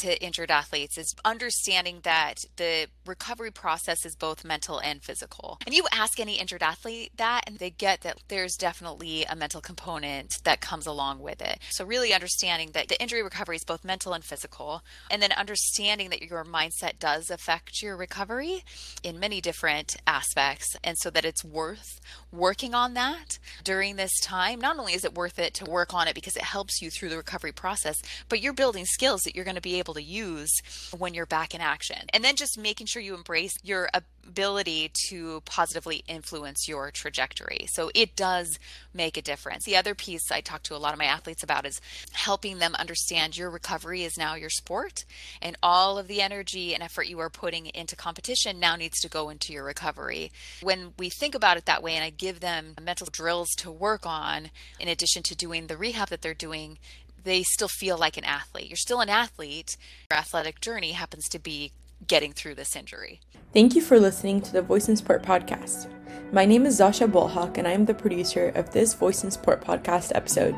to 0.00 0.22
injured 0.22 0.50
athletes 0.50 0.98
is 0.98 1.14
understanding 1.24 2.00
that 2.02 2.38
the 2.56 2.86
recovery 3.06 3.50
process 3.50 4.04
is 4.04 4.16
both 4.16 4.44
mental 4.44 4.78
and 4.78 5.02
physical. 5.02 5.58
And 5.66 5.74
you 5.74 5.86
ask 5.92 6.18
any 6.18 6.38
injured 6.38 6.62
athlete 6.62 7.12
that, 7.16 7.42
and 7.46 7.58
they 7.58 7.70
get 7.70 8.02
that 8.02 8.18
there's 8.28 8.56
definitely 8.56 9.24
a 9.24 9.36
mental 9.36 9.60
component 9.60 10.42
that 10.44 10.60
comes 10.60 10.86
along 10.86 11.20
with 11.20 11.40
it. 11.40 11.58
So, 11.70 11.84
really 11.84 12.12
understanding 12.12 12.70
that 12.72 12.88
the 12.88 13.00
injury 13.00 13.22
recovery 13.22 13.56
is 13.56 13.64
both 13.64 13.84
mental 13.84 14.12
and 14.12 14.24
physical, 14.24 14.82
and 15.10 15.22
then 15.22 15.32
understanding 15.32 16.10
that 16.10 16.22
your 16.22 16.44
mindset 16.44 16.98
does 16.98 17.30
affect 17.30 17.82
your 17.82 17.96
recovery 17.96 18.64
in 19.02 19.20
many 19.20 19.40
different 19.40 19.96
aspects, 20.06 20.76
and 20.82 20.96
so 20.98 21.10
that 21.10 21.24
it's 21.24 21.44
worth 21.44 22.00
working 22.36 22.74
on 22.74 22.94
that 22.94 23.38
during 23.62 23.96
this 23.96 24.20
time. 24.20 24.60
Not 24.60 24.78
only 24.78 24.94
is 24.94 25.04
it 25.04 25.14
worth 25.14 25.38
it 25.38 25.54
to 25.54 25.64
work 25.64 25.94
on 25.94 26.08
it 26.08 26.14
because 26.14 26.36
it 26.36 26.42
helps 26.42 26.82
you 26.82 26.90
through 26.90 27.10
the 27.10 27.16
recovery 27.16 27.52
process, 27.52 27.96
but 28.28 28.40
you're 28.40 28.52
building 28.52 28.84
skills 28.84 29.22
that 29.22 29.34
you're 29.34 29.44
going 29.44 29.54
to 29.54 29.60
be 29.60 29.78
able 29.78 29.94
to 29.94 30.02
use 30.02 30.52
when 30.96 31.14
you're 31.14 31.26
back 31.26 31.54
in 31.54 31.60
action. 31.60 31.98
And 32.12 32.24
then 32.24 32.36
just 32.36 32.58
making 32.58 32.86
sure 32.86 33.02
you 33.02 33.14
embrace 33.14 33.54
your 33.62 33.88
ability 34.26 34.90
to 35.08 35.42
positively 35.44 36.02
influence 36.08 36.68
your 36.68 36.90
trajectory. 36.90 37.66
So 37.72 37.90
it 37.94 38.16
does 38.16 38.58
make 38.92 39.16
a 39.16 39.22
difference. 39.22 39.64
The 39.64 39.76
other 39.76 39.94
piece 39.94 40.30
I 40.30 40.40
talk 40.40 40.62
to 40.64 40.76
a 40.76 40.78
lot 40.78 40.92
of 40.92 40.98
my 40.98 41.04
athletes 41.04 41.42
about 41.42 41.66
is 41.66 41.80
helping 42.12 42.58
them 42.58 42.74
understand 42.74 43.36
your 43.36 43.50
recovery 43.50 44.02
is 44.02 44.16
now 44.16 44.34
your 44.34 44.50
sport 44.50 45.04
and 45.42 45.56
all 45.62 45.98
of 45.98 46.08
the 46.08 46.22
energy 46.22 46.74
and 46.74 46.82
effort 46.82 47.06
you 47.06 47.18
are 47.18 47.30
putting 47.30 47.66
into 47.66 47.96
competition 47.96 48.58
now 48.58 48.76
needs 48.76 49.00
to 49.00 49.08
go 49.08 49.28
into 49.28 49.52
your 49.52 49.64
recovery. 49.64 50.32
When 50.62 50.94
we 50.98 51.10
think 51.10 51.34
about 51.34 51.56
it 51.56 51.66
that 51.66 51.82
way 51.82 51.94
and 51.94 52.04
I 52.04 52.10
give 52.24 52.40
them 52.40 52.74
mental 52.80 53.06
drills 53.12 53.50
to 53.54 53.70
work 53.70 54.06
on 54.06 54.48
in 54.80 54.88
addition 54.88 55.22
to 55.22 55.36
doing 55.36 55.66
the 55.66 55.76
rehab 55.76 56.08
that 56.08 56.22
they're 56.22 56.32
doing, 56.32 56.78
they 57.22 57.42
still 57.42 57.68
feel 57.68 57.98
like 57.98 58.16
an 58.16 58.24
athlete. 58.24 58.66
You're 58.66 58.78
still 58.78 59.02
an 59.02 59.10
athlete. 59.10 59.76
Your 60.10 60.18
athletic 60.18 60.58
journey 60.62 60.92
happens 60.92 61.28
to 61.28 61.38
be 61.38 61.72
getting 62.06 62.32
through 62.32 62.54
this 62.54 62.74
injury. 62.74 63.20
Thank 63.52 63.74
you 63.74 63.82
for 63.82 64.00
listening 64.00 64.40
to 64.40 64.52
the 64.54 64.62
Voice 64.62 64.88
in 64.88 64.96
Sport 64.96 65.22
podcast. 65.22 65.90
My 66.32 66.46
name 66.46 66.64
is 66.64 66.80
Zasha 66.80 67.06
Bolhak, 67.12 67.58
and 67.58 67.68
I 67.68 67.72
am 67.72 67.84
the 67.84 67.92
producer 67.92 68.48
of 68.54 68.72
this 68.72 68.94
Voice 68.94 69.22
in 69.22 69.30
Sport 69.30 69.62
podcast 69.62 70.10
episode. 70.14 70.56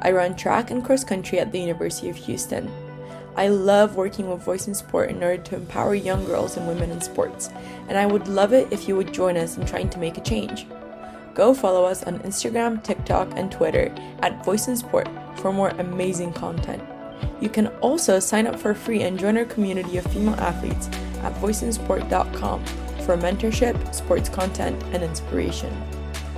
I 0.00 0.12
run 0.12 0.34
track 0.34 0.70
and 0.70 0.82
cross 0.82 1.04
country 1.04 1.38
at 1.38 1.52
the 1.52 1.60
University 1.60 2.08
of 2.08 2.16
Houston. 2.16 2.70
I 3.36 3.48
love 3.48 3.96
working 3.96 4.30
with 4.30 4.42
Voice 4.42 4.66
in 4.66 4.74
Sport 4.74 5.10
in 5.10 5.22
order 5.22 5.42
to 5.42 5.56
empower 5.56 5.94
young 5.94 6.24
girls 6.24 6.56
and 6.56 6.66
women 6.66 6.90
in 6.90 7.02
sports, 7.02 7.50
and 7.88 7.98
I 7.98 8.06
would 8.06 8.28
love 8.28 8.54
it 8.54 8.72
if 8.72 8.88
you 8.88 8.96
would 8.96 9.12
join 9.12 9.36
us 9.36 9.58
in 9.58 9.66
trying 9.66 9.90
to 9.90 9.98
make 9.98 10.16
a 10.16 10.22
change. 10.22 10.64
Go 11.34 11.54
follow 11.54 11.84
us 11.84 12.02
on 12.04 12.18
Instagram, 12.20 12.82
TikTok, 12.82 13.32
and 13.36 13.50
Twitter 13.50 13.94
at 14.20 14.44
Voice 14.44 14.68
in 14.68 14.76
Sport 14.76 15.08
for 15.36 15.52
more 15.52 15.70
amazing 15.78 16.32
content. 16.32 16.82
You 17.40 17.48
can 17.48 17.68
also 17.80 18.18
sign 18.18 18.46
up 18.46 18.58
for 18.58 18.74
free 18.74 19.02
and 19.02 19.18
join 19.18 19.36
our 19.36 19.44
community 19.44 19.96
of 19.96 20.06
female 20.06 20.34
athletes 20.34 20.88
at 21.22 21.34
voiceinsport.com 21.34 22.64
for 23.04 23.16
mentorship, 23.16 23.94
sports 23.94 24.28
content, 24.28 24.80
and 24.92 25.02
inspiration. 25.02 25.72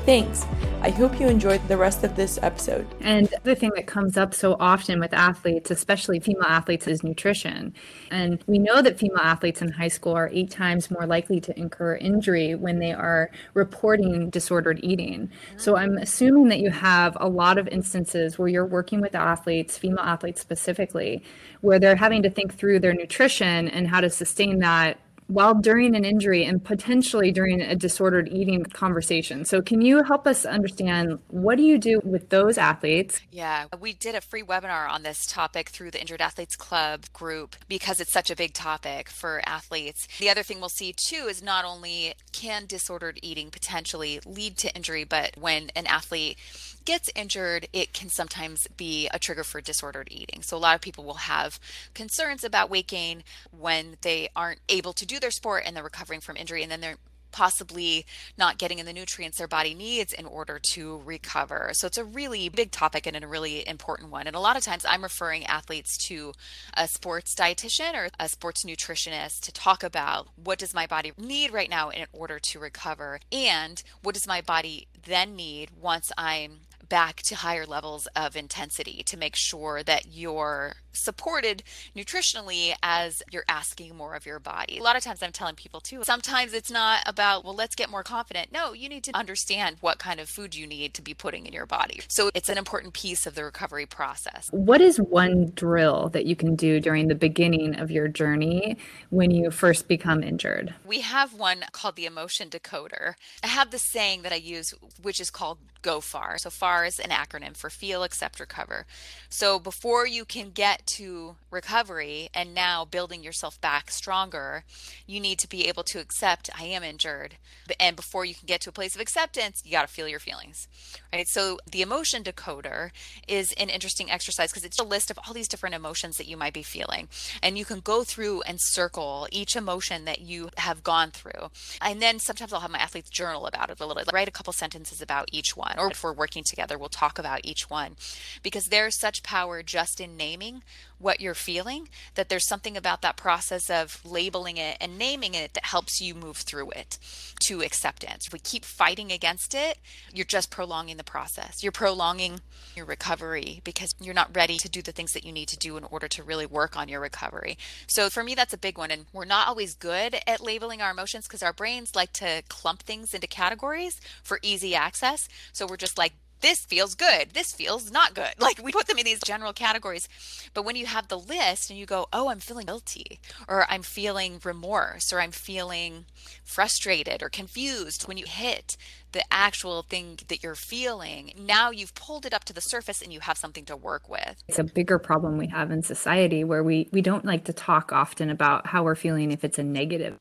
Thanks. 0.04 0.44
I 0.82 0.90
hope 0.90 1.18
you 1.18 1.28
enjoyed 1.28 1.66
the 1.66 1.78
rest 1.78 2.04
of 2.04 2.14
this 2.14 2.38
episode. 2.42 2.86
And 3.00 3.32
the 3.42 3.54
thing 3.54 3.70
that 3.74 3.86
comes 3.86 4.18
up 4.18 4.34
so 4.34 4.54
often 4.60 5.00
with 5.00 5.14
athletes, 5.14 5.70
especially 5.70 6.20
female 6.20 6.44
athletes, 6.46 6.86
is 6.86 7.02
nutrition. 7.02 7.72
And 8.10 8.44
we 8.46 8.58
know 8.58 8.82
that 8.82 8.98
female 8.98 9.22
athletes 9.22 9.62
in 9.62 9.72
high 9.72 9.88
school 9.88 10.12
are 10.12 10.28
eight 10.30 10.50
times 10.50 10.90
more 10.90 11.06
likely 11.06 11.40
to 11.40 11.58
incur 11.58 11.96
injury 11.96 12.54
when 12.54 12.80
they 12.80 12.92
are 12.92 13.30
reporting 13.54 14.28
disordered 14.28 14.78
eating. 14.82 15.30
So 15.56 15.74
I'm 15.74 15.96
assuming 15.96 16.48
that 16.48 16.60
you 16.60 16.68
have 16.68 17.16
a 17.18 17.26
lot 17.26 17.56
of 17.56 17.66
instances 17.68 18.38
where 18.38 18.48
you're 18.48 18.66
working 18.66 19.00
with 19.00 19.14
athletes, 19.14 19.78
female 19.78 20.04
athletes 20.04 20.42
specifically, 20.42 21.22
where 21.62 21.78
they're 21.78 21.96
having 21.96 22.22
to 22.24 22.30
think 22.30 22.54
through 22.54 22.80
their 22.80 22.92
nutrition 22.92 23.68
and 23.68 23.88
how 23.88 24.02
to 24.02 24.10
sustain 24.10 24.58
that 24.58 24.98
while 25.26 25.54
during 25.54 25.94
an 25.96 26.04
injury 26.04 26.44
and 26.44 26.62
potentially 26.62 27.32
during 27.32 27.60
a 27.60 27.74
disordered 27.74 28.28
eating 28.28 28.64
conversation. 28.64 29.44
So, 29.44 29.62
can 29.62 29.80
you 29.80 30.02
help 30.02 30.26
us 30.26 30.44
understand 30.44 31.18
what 31.28 31.56
do 31.56 31.62
you 31.62 31.78
do 31.78 32.00
with 32.04 32.28
those 32.30 32.58
athletes? 32.58 33.20
Yeah, 33.30 33.66
we 33.80 33.92
did 33.92 34.14
a 34.14 34.20
free 34.20 34.42
webinar 34.42 34.88
on 34.88 35.02
this 35.02 35.26
topic 35.26 35.70
through 35.70 35.90
the 35.90 36.00
Injured 36.00 36.20
Athletes 36.20 36.56
Club 36.56 37.04
group 37.12 37.56
because 37.68 38.00
it's 38.00 38.12
such 38.12 38.30
a 38.30 38.36
big 38.36 38.52
topic 38.52 39.08
for 39.08 39.42
athletes. 39.46 40.06
The 40.18 40.30
other 40.30 40.42
thing 40.42 40.60
we'll 40.60 40.68
see 40.68 40.94
too 40.96 41.26
is 41.28 41.42
not 41.42 41.64
only 41.64 42.14
can 42.32 42.66
disordered 42.66 43.18
eating 43.22 43.50
potentially 43.50 44.20
lead 44.26 44.56
to 44.58 44.74
injury, 44.74 45.04
but 45.04 45.36
when 45.38 45.70
an 45.76 45.86
athlete 45.86 46.38
gets 46.84 47.10
injured, 47.14 47.68
it 47.72 47.92
can 47.92 48.08
sometimes 48.08 48.66
be 48.76 49.08
a 49.12 49.18
trigger 49.18 49.44
for 49.44 49.60
disordered 49.60 50.08
eating. 50.10 50.42
So, 50.42 50.56
a 50.56 50.58
lot 50.58 50.74
of 50.74 50.80
people 50.80 51.04
will 51.04 51.14
have 51.14 51.58
concerns 51.94 52.44
about 52.44 52.70
weight 52.70 52.86
gain 52.86 53.24
when 53.50 53.96
they 54.02 54.28
aren't 54.34 54.60
able 54.68 54.92
to 54.94 55.06
do 55.06 55.18
their 55.18 55.30
sport 55.30 55.64
and 55.66 55.76
they're 55.76 55.84
recovering 55.84 56.20
from 56.20 56.36
injury, 56.36 56.62
and 56.62 56.70
then 56.70 56.80
they're 56.80 56.98
possibly 57.34 58.06
not 58.38 58.58
getting 58.58 58.78
in 58.78 58.86
the 58.86 58.92
nutrients 58.92 59.38
their 59.38 59.48
body 59.48 59.74
needs 59.74 60.12
in 60.12 60.24
order 60.24 60.60
to 60.60 61.02
recover. 61.04 61.70
So 61.72 61.88
it's 61.88 61.98
a 61.98 62.04
really 62.04 62.48
big 62.48 62.70
topic 62.70 63.08
and 63.08 63.24
a 63.24 63.26
really 63.26 63.66
important 63.66 64.12
one. 64.12 64.28
And 64.28 64.36
a 64.36 64.40
lot 64.40 64.56
of 64.56 64.62
times 64.62 64.86
I'm 64.88 65.02
referring 65.02 65.44
athletes 65.46 65.98
to 66.06 66.32
a 66.74 66.86
sports 66.86 67.34
dietitian 67.34 67.94
or 67.94 68.08
a 68.20 68.28
sports 68.28 68.64
nutritionist 68.64 69.40
to 69.40 69.52
talk 69.52 69.82
about 69.82 70.28
what 70.36 70.60
does 70.60 70.72
my 70.72 70.86
body 70.86 71.10
need 71.18 71.52
right 71.52 71.68
now 71.68 71.90
in 71.90 72.06
order 72.12 72.38
to 72.38 72.60
recover 72.60 73.18
and 73.32 73.82
what 74.00 74.14
does 74.14 74.28
my 74.28 74.40
body 74.40 74.86
then 75.04 75.34
need 75.34 75.70
once 75.80 76.12
I'm 76.16 76.60
back 76.88 77.22
to 77.22 77.34
higher 77.34 77.66
levels 77.66 78.06
of 78.14 78.36
intensity 78.36 79.02
to 79.06 79.16
make 79.16 79.36
sure 79.36 79.82
that 79.82 80.06
you're 80.12 80.74
supported 80.92 81.62
nutritionally 81.96 82.72
as 82.82 83.22
you're 83.30 83.44
asking 83.48 83.96
more 83.96 84.14
of 84.14 84.24
your 84.26 84.38
body. 84.38 84.78
A 84.78 84.82
lot 84.82 84.96
of 84.96 85.02
times 85.02 85.22
I'm 85.22 85.32
telling 85.32 85.56
people 85.56 85.80
too, 85.80 86.04
sometimes 86.04 86.52
it's 86.52 86.70
not 86.70 87.02
about, 87.06 87.44
well, 87.44 87.54
let's 87.54 87.74
get 87.74 87.90
more 87.90 88.02
confident. 88.02 88.52
No, 88.52 88.72
you 88.72 88.88
need 88.88 89.04
to 89.04 89.16
understand 89.16 89.78
what 89.80 89.98
kind 89.98 90.20
of 90.20 90.28
food 90.28 90.54
you 90.54 90.66
need 90.66 90.94
to 90.94 91.02
be 91.02 91.14
putting 91.14 91.46
in 91.46 91.52
your 91.52 91.66
body. 91.66 92.00
So 92.08 92.30
it's 92.34 92.48
an 92.48 92.58
important 92.58 92.94
piece 92.94 93.26
of 93.26 93.34
the 93.34 93.44
recovery 93.44 93.86
process. 93.86 94.48
What 94.52 94.80
is 94.80 94.98
one 94.98 95.52
drill 95.54 96.10
that 96.10 96.26
you 96.26 96.36
can 96.36 96.54
do 96.54 96.80
during 96.80 97.08
the 97.08 97.14
beginning 97.14 97.74
of 97.78 97.90
your 97.90 98.08
journey 98.08 98.76
when 99.10 99.30
you 99.30 99.50
first 99.50 99.88
become 99.88 100.22
injured? 100.22 100.74
We 100.84 101.00
have 101.00 101.34
one 101.34 101.64
called 101.72 101.96
the 101.96 102.06
emotion 102.06 102.50
decoder. 102.50 103.14
I 103.42 103.48
have 103.48 103.70
this 103.70 103.82
saying 103.82 104.22
that 104.22 104.32
I 104.32 104.36
use, 104.36 104.74
which 105.02 105.20
is 105.20 105.30
called 105.30 105.58
go 105.84 106.00
far. 106.00 106.38
So 106.38 106.50
far 106.50 106.84
is 106.84 106.98
an 106.98 107.10
acronym 107.10 107.56
for 107.56 107.70
feel, 107.70 108.02
accept, 108.02 108.40
recover. 108.40 108.86
So 109.28 109.58
before 109.58 110.06
you 110.06 110.24
can 110.24 110.50
get 110.50 110.84
to 110.98 111.36
recovery 111.50 112.30
and 112.34 112.54
now 112.54 112.84
building 112.84 113.22
yourself 113.22 113.60
back 113.60 113.90
stronger, 113.90 114.64
you 115.06 115.20
need 115.20 115.38
to 115.40 115.48
be 115.48 115.68
able 115.68 115.84
to 115.84 116.00
accept 116.00 116.50
I 116.58 116.64
am 116.64 116.82
injured. 116.82 117.36
And 117.78 117.94
before 117.94 118.24
you 118.24 118.34
can 118.34 118.46
get 118.46 118.62
to 118.62 118.70
a 118.70 118.72
place 118.72 118.94
of 118.94 119.00
acceptance, 119.00 119.62
you 119.64 119.70
got 119.70 119.86
to 119.86 119.92
feel 119.92 120.08
your 120.08 120.18
feelings. 120.18 120.68
Right? 121.14 121.28
So 121.28 121.60
the 121.70 121.80
emotion 121.80 122.24
decoder 122.24 122.90
is 123.28 123.52
an 123.52 123.68
interesting 123.68 124.10
exercise 124.10 124.50
because 124.50 124.64
it's 124.64 124.80
a 124.80 124.84
list 124.84 125.12
of 125.12 125.18
all 125.18 125.32
these 125.32 125.46
different 125.46 125.76
emotions 125.76 126.16
that 126.16 126.26
you 126.26 126.36
might 126.36 126.52
be 126.52 126.64
feeling. 126.64 127.08
And 127.40 127.56
you 127.56 127.64
can 127.64 127.78
go 127.78 128.02
through 128.02 128.42
and 128.42 128.58
circle 128.60 129.28
each 129.30 129.54
emotion 129.54 130.06
that 130.06 130.22
you 130.22 130.50
have 130.56 130.82
gone 130.82 131.12
through. 131.12 131.52
And 131.80 132.02
then 132.02 132.18
sometimes 132.18 132.52
I'll 132.52 132.60
have 132.60 132.70
my 132.72 132.80
athletes 132.80 133.10
journal 133.10 133.46
about 133.46 133.70
it 133.70 133.78
a 133.78 133.86
little 133.86 134.02
bit, 134.02 134.12
write 134.12 134.26
a 134.26 134.32
couple 134.32 134.52
sentences 134.52 135.00
about 135.00 135.28
each 135.30 135.56
one. 135.56 135.78
Or 135.78 135.88
if 135.88 136.02
we're 136.02 136.12
working 136.12 136.42
together, 136.44 136.76
we'll 136.76 136.88
talk 136.88 137.16
about 137.16 137.42
each 137.44 137.70
one 137.70 137.94
because 138.42 138.64
there's 138.64 138.98
such 138.98 139.22
power 139.22 139.62
just 139.62 140.00
in 140.00 140.16
naming 140.16 140.64
what 140.98 141.20
you're 141.20 141.34
feeling, 141.34 141.88
that 142.14 142.28
there's 142.28 142.48
something 142.48 142.76
about 142.76 143.02
that 143.02 143.16
process 143.16 143.68
of 143.68 144.00
labeling 144.04 144.56
it 144.56 144.76
and 144.80 144.98
naming 144.98 145.34
it 145.34 145.54
that 145.54 145.66
helps 145.66 146.00
you 146.00 146.14
move 146.14 146.38
through 146.38 146.70
it 146.70 146.98
to 147.46 147.62
acceptance. 147.62 148.26
If 148.26 148.32
we 148.32 148.38
keep 148.38 148.64
fighting 148.64 149.12
against 149.12 149.54
it, 149.54 149.78
you're 150.12 150.24
just 150.24 150.50
prolonging 150.50 150.96
the 150.96 151.04
process. 151.04 151.62
You're 151.62 151.72
prolonging 151.72 152.40
your 152.76 152.86
recovery 152.86 153.60
because 153.64 153.94
you're 154.00 154.14
not 154.14 154.34
ready 154.34 154.56
to 154.58 154.68
do 154.68 154.82
the 154.82 154.92
things 154.92 155.12
that 155.12 155.24
you 155.24 155.32
need 155.32 155.48
to 155.48 155.56
do 155.56 155.76
in 155.76 155.84
order 155.84 156.08
to 156.08 156.22
really 156.22 156.46
work 156.46 156.76
on 156.76 156.88
your 156.88 157.00
recovery. 157.00 157.58
So 157.86 158.08
for 158.08 158.22
me, 158.22 158.34
that's 158.34 158.54
a 158.54 158.58
big 158.58 158.78
one. 158.78 158.90
And 158.90 159.06
we're 159.12 159.24
not 159.24 159.48
always 159.48 159.74
good 159.74 160.16
at 160.26 160.40
labeling 160.40 160.80
our 160.80 160.90
emotions 160.90 161.26
because 161.26 161.42
our 161.42 161.52
brains 161.52 161.94
like 161.94 162.12
to 162.14 162.42
clump 162.48 162.82
things 162.82 163.14
into 163.14 163.26
categories 163.26 164.00
for 164.22 164.38
easy 164.42 164.74
access. 164.74 165.28
So 165.52 165.66
we're 165.66 165.76
just 165.76 165.98
like 165.98 166.14
this 166.44 166.64
feels 166.64 166.94
good. 166.94 167.30
This 167.32 167.52
feels 167.52 167.90
not 167.90 168.14
good. 168.14 168.34
Like 168.44 168.60
we 168.62 168.72
put 168.72 168.88
them 168.88 168.98
in 168.98 169.06
these 169.06 169.20
general 169.20 169.54
categories. 169.54 170.06
But 170.52 170.66
when 170.66 170.76
you 170.76 170.84
have 170.84 171.08
the 171.08 171.18
list 171.18 171.70
and 171.70 171.78
you 171.78 171.86
go, 171.86 172.08
oh, 172.12 172.28
I'm 172.28 172.40
feeling 172.40 172.66
guilty, 172.66 173.18
or 173.48 173.64
I'm 173.70 173.82
feeling 173.82 174.38
remorse, 174.44 175.14
or 175.14 175.20
I'm 175.20 175.30
feeling 175.30 176.04
frustrated 176.44 177.22
or 177.22 177.30
confused, 177.30 178.06
when 178.06 178.18
you 178.18 178.26
hit 178.26 178.76
the 179.12 179.24
actual 179.30 179.80
thing 179.80 180.18
that 180.28 180.42
you're 180.42 180.54
feeling, 180.54 181.32
now 181.38 181.70
you've 181.70 181.94
pulled 181.94 182.26
it 182.26 182.34
up 182.34 182.44
to 182.44 182.52
the 182.52 182.60
surface 182.60 183.00
and 183.00 183.14
you 183.14 183.20
have 183.20 183.38
something 183.38 183.64
to 183.64 183.76
work 183.76 184.10
with. 184.10 184.36
It's 184.46 184.58
a 184.58 184.64
bigger 184.64 184.98
problem 184.98 185.38
we 185.38 185.46
have 185.46 185.70
in 185.70 185.82
society 185.82 186.44
where 186.44 186.62
we, 186.62 186.90
we 186.92 187.00
don't 187.00 187.24
like 187.24 187.44
to 187.44 187.54
talk 187.54 187.92
often 187.92 188.28
about 188.28 188.66
how 188.66 188.84
we're 188.84 188.94
feeling 188.94 189.32
if 189.32 189.42
it's 189.42 189.58
a. 189.58 190.18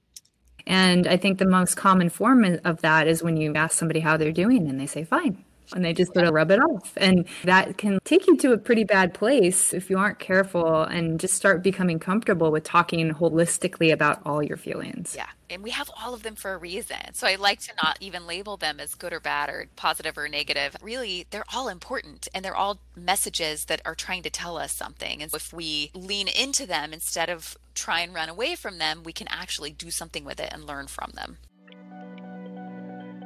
And 0.66 1.08
I 1.08 1.18
think 1.18 1.40
the 1.40 1.46
most 1.46 1.76
common 1.76 2.10
form 2.10 2.46
of 2.64 2.80
that 2.82 3.08
is 3.08 3.22
when 3.22 3.36
you 3.36 3.54
ask 3.54 3.78
somebody 3.78 4.00
how 4.00 4.16
they're 4.16 4.32
doing 4.32 4.70
and 4.70 4.80
they 4.80 4.88
say, 4.88 5.04
fine 5.04 5.44
and 5.74 5.84
they 5.84 5.94
just 5.94 6.14
sort 6.14 6.28
of 6.28 6.34
rub 6.34 6.52
it 6.52 6.60
off. 6.60 6.94
And 6.98 7.28
that 7.44 7.78
can 7.78 8.00
take 8.04 8.28
you 8.28 8.38
to 8.38 8.54
a 8.54 8.58
pretty 8.58 8.84
bad 8.84 9.14
place 9.14 9.74
if 9.74 9.90
you 9.90 9.98
aren't 9.98 10.20
careful 10.20 10.84
and 10.84 11.20
just 11.20 11.34
start 11.34 11.64
becoming 11.64 12.00
comfortable 12.00 12.52
with 12.52 12.64
talking 12.64 13.12
holistically 13.14 13.92
about 13.92 14.22
all 14.26 14.44
your 14.44 14.58
feelings. 14.58 15.14
Yeah. 15.16 15.28
And 15.50 15.62
we 15.62 15.70
have 15.70 15.92
all 16.02 16.14
of 16.16 16.24
them 16.24 16.36
for 16.36 16.54
a 16.54 16.58
reason. 16.58 17.14
So 17.14 17.28
I 17.28 17.36
like 17.36 17.60
to 17.62 17.74
not 17.84 17.98
even 18.00 18.26
label 18.26 18.58
them 18.58 18.80
as 18.80 18.96
good 18.96 19.14
or 19.14 19.20
bad 19.20 19.50
or 19.50 19.68
positive 19.76 20.18
or 20.18 20.28
negative. 20.28 20.76
Really, 20.82 21.28
they're 21.30 21.46
all 21.54 21.68
important 21.68 22.28
and 22.34 22.44
they're 22.44 22.56
all 22.56 22.80
messages 22.96 23.66
that 23.66 23.82
are 23.86 23.94
trying 23.94 24.24
to 24.24 24.32
tell 24.32 24.58
us 24.58 24.72
something. 24.74 25.22
And 25.22 25.32
if 25.32 25.54
we 25.54 25.92
lean 25.94 26.28
into 26.28 26.66
them 26.66 26.92
instead 26.92 27.30
of 27.30 27.56
try 27.76 28.00
and 28.00 28.16
run 28.16 28.30
away 28.30 28.56
from 28.56 28.80
them, 28.80 29.04
we 29.04 29.14
can 29.14 29.28
actually 29.30 29.72
do 29.72 29.92
something 29.92 30.26
with 30.26 30.40
it 30.40 30.50
and 30.52 30.66
learn 30.66 30.88
from 30.88 31.12
them. 31.14 31.38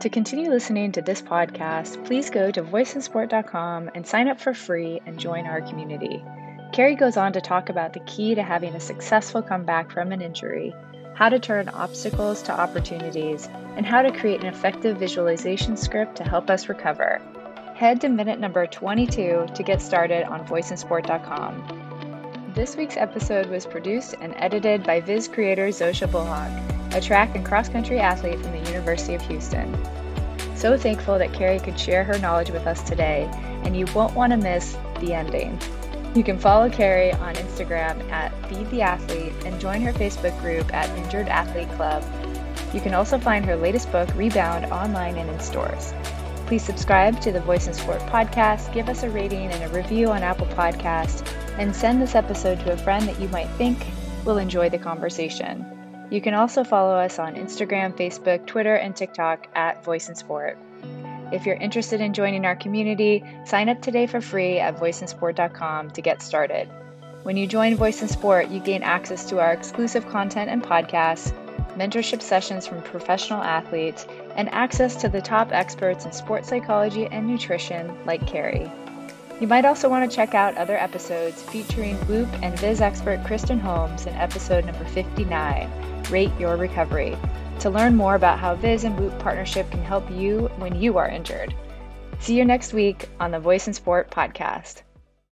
To 0.02 0.10
continue 0.10 0.52
listening 0.52 0.92
to 0.92 1.02
this 1.02 1.24
podcast, 1.24 2.06
please 2.06 2.30
go 2.30 2.52
to 2.52 2.62
voiceinsport.com 2.62 3.90
and 3.96 4.06
sign 4.06 4.28
up 4.28 4.40
for 4.40 4.54
free 4.54 5.02
and 5.08 5.20
join 5.20 5.48
our 5.48 5.60
community. 5.62 6.24
Carrie 6.72 6.96
goes 6.96 7.18
on 7.18 7.34
to 7.34 7.42
talk 7.42 7.70
about 7.70 7.94
the 7.94 8.02
key 8.02 8.36
to 8.36 8.44
having 8.44 8.76
a 8.76 8.80
successful 8.80 9.42
comeback 9.42 9.92
from 9.92 10.12
an 10.12 10.22
injury, 10.22 10.76
how 11.16 11.30
to 11.30 11.40
turn 11.40 11.70
obstacles 11.70 12.44
to 12.44 12.52
opportunities, 12.52 13.50
and 13.76 13.88
how 13.88 14.04
to 14.04 14.12
create 14.12 14.42
an 14.42 14.48
effective 14.48 14.98
visualization 14.98 15.76
script 15.76 16.18
to 16.18 16.24
help 16.24 16.52
us 16.52 16.70
recover. 16.70 17.20
Head 17.74 18.00
to 18.02 18.10
minute 18.10 18.40
number 18.40 18.68
22 18.68 19.48
to 19.52 19.64
get 19.64 19.82
started 19.82 20.26
on 20.26 20.46
voiceinsport.com. 20.46 21.87
This 22.58 22.76
week's 22.76 22.98
episode 22.98 23.52
was 23.52 23.68
produced 23.68 24.16
and 24.20 24.34
edited 24.36 24.84
by 24.84 25.00
Viz 25.00 25.28
creator 25.28 25.68
Zosha 25.68 26.12
Bullock 26.12 26.52
a 26.92 27.00
track 27.00 27.36
and 27.36 27.46
cross 27.46 27.70
country 27.70 28.00
athlete 28.00 28.40
from 28.40 28.52
the 28.52 28.72
University 28.72 29.14
of 29.14 29.22
Houston. 29.28 29.78
So 30.56 30.76
thankful 30.76 31.20
that 31.20 31.34
Carrie 31.34 31.60
could 31.60 31.80
share 31.80 32.04
her 32.04 32.18
knowledge 32.18 32.50
with 32.50 32.66
us 32.66 32.82
today, 32.82 33.30
and 33.64 33.78
you 33.78 33.86
won't 33.94 34.16
want 34.16 34.32
to 34.32 34.38
miss 34.38 34.76
the 35.02 35.14
ending. 35.14 35.60
You 36.16 36.24
can 36.24 36.40
follow 36.40 36.68
Carrie 36.68 37.14
on 37.14 37.36
Instagram 37.36 38.02
at 38.10 38.34
Feed 38.50 38.68
the 38.72 38.82
Athlete 38.82 39.34
and 39.46 39.62
join 39.62 39.80
her 39.82 39.94
Facebook 39.94 40.36
group 40.42 40.74
at 40.74 40.90
Injured 40.98 41.28
Athlete 41.28 41.70
Club. 41.74 42.04
You 42.74 42.82
can 42.82 42.96
also 42.96 43.20
find 43.20 43.46
her 43.46 43.56
latest 43.56 43.92
book, 43.92 44.10
Rebound, 44.16 44.66
online 44.72 45.18
and 45.18 45.30
in 45.30 45.40
stores. 45.42 45.94
Please 46.48 46.64
subscribe 46.64 47.22
to 47.22 47.32
the 47.32 47.42
Voice 47.42 47.68
in 47.68 47.74
Sport 47.76 48.00
podcast, 48.08 48.74
give 48.74 48.90
us 48.90 49.04
a 49.04 49.12
rating 49.12 49.52
and 49.52 49.64
a 49.64 49.76
review 49.76 50.10
on 50.10 50.24
Apple 50.24 50.48
Podcast, 50.48 51.24
and 51.58 51.76
send 51.76 52.02
this 52.02 52.16
episode 52.16 52.60
to 52.62 52.72
a 52.72 52.78
friend 52.78 53.08
that 53.08 53.20
you 53.20 53.28
might 53.30 53.50
think 53.58 53.78
will 54.26 54.38
enjoy 54.38 54.70
the 54.70 54.78
conversation. 54.78 55.66
You 56.10 56.22
can 56.22 56.34
also 56.34 56.64
follow 56.64 56.96
us 56.96 57.20
on 57.20 57.36
Instagram, 57.36 57.96
Facebook, 57.98 58.46
Twitter, 58.46 58.76
and 58.76 58.96
TikTok 58.96 59.48
at 59.56 59.84
Voice 59.84 60.08
in 60.08 60.16
Sport. 60.16 60.58
If 61.32 61.46
you're 61.46 61.56
interested 61.56 62.00
in 62.00 62.14
joining 62.14 62.46
our 62.46 62.56
community, 62.56 63.24
sign 63.46 63.68
up 63.68 63.82
today 63.82 64.08
for 64.08 64.22
free 64.22 64.60
at 64.60 64.78
voiceinsport.com 64.78 65.92
to 65.92 66.02
get 66.02 66.22
started. 66.22 66.70
When 67.24 67.36
you 67.36 67.46
join 67.48 67.76
Voice 67.76 68.02
in 68.02 68.08
Sport, 68.08 68.48
you 68.48 68.62
gain 68.62 68.84
access 68.84 69.26
to 69.26 69.40
our 69.40 69.52
exclusive 69.52 70.08
content 70.08 70.50
and 70.50 70.64
podcasts, 70.64 71.34
mentorship 71.76 72.22
sessions 72.22 72.66
from 72.66 72.82
professional 72.82 73.44
athletes, 73.44 74.08
and 74.38 74.48
access 74.54 74.96
to 74.98 75.10
the 75.10 75.22
top 75.22 75.52
experts 75.52 76.06
in 76.06 76.14
sports 76.14 76.48
psychology 76.48 77.08
and 77.08 77.28
nutrition 77.28 77.94
like 78.06 78.26
Carrie. 78.26 78.72
You 79.40 79.48
might 79.48 79.66
also 79.66 79.88
want 79.88 80.10
to 80.10 80.16
check 80.16 80.34
out 80.34 80.58
other 80.58 80.76
episodes 80.78 81.44
featuring 81.44 81.96
Whoop 82.08 82.28
and 82.42 82.58
Viz 82.60 82.82
expert 82.82 83.24
Kristen 83.24 83.60
Holmes 83.60 84.08
in 84.08 84.16
episode 84.16 84.66
number 84.66 84.84
59 84.86 85.70
Rate 86.10 86.32
Your 86.40 86.58
Recovery 86.58 87.16
to 87.60 87.70
learn 87.70 87.96
more 87.96 88.16
about 88.16 88.40
how 88.40 88.56
Viz 88.56 88.84
and 88.84 89.00
Whoop 89.00 89.18
partnership 89.20 89.70
can 89.70 89.84
help 89.84 90.10
you 90.10 90.50
when 90.58 90.80
you 90.82 90.98
are 90.98 91.08
injured. 91.08 91.54
See 92.20 92.36
you 92.36 92.46
next 92.46 92.74
week 92.74 93.10
on 93.20 93.30
the 93.30 93.40
Voice 93.40 93.68
in 93.68 93.74
Sport 93.74 94.10
podcast. 94.10 94.82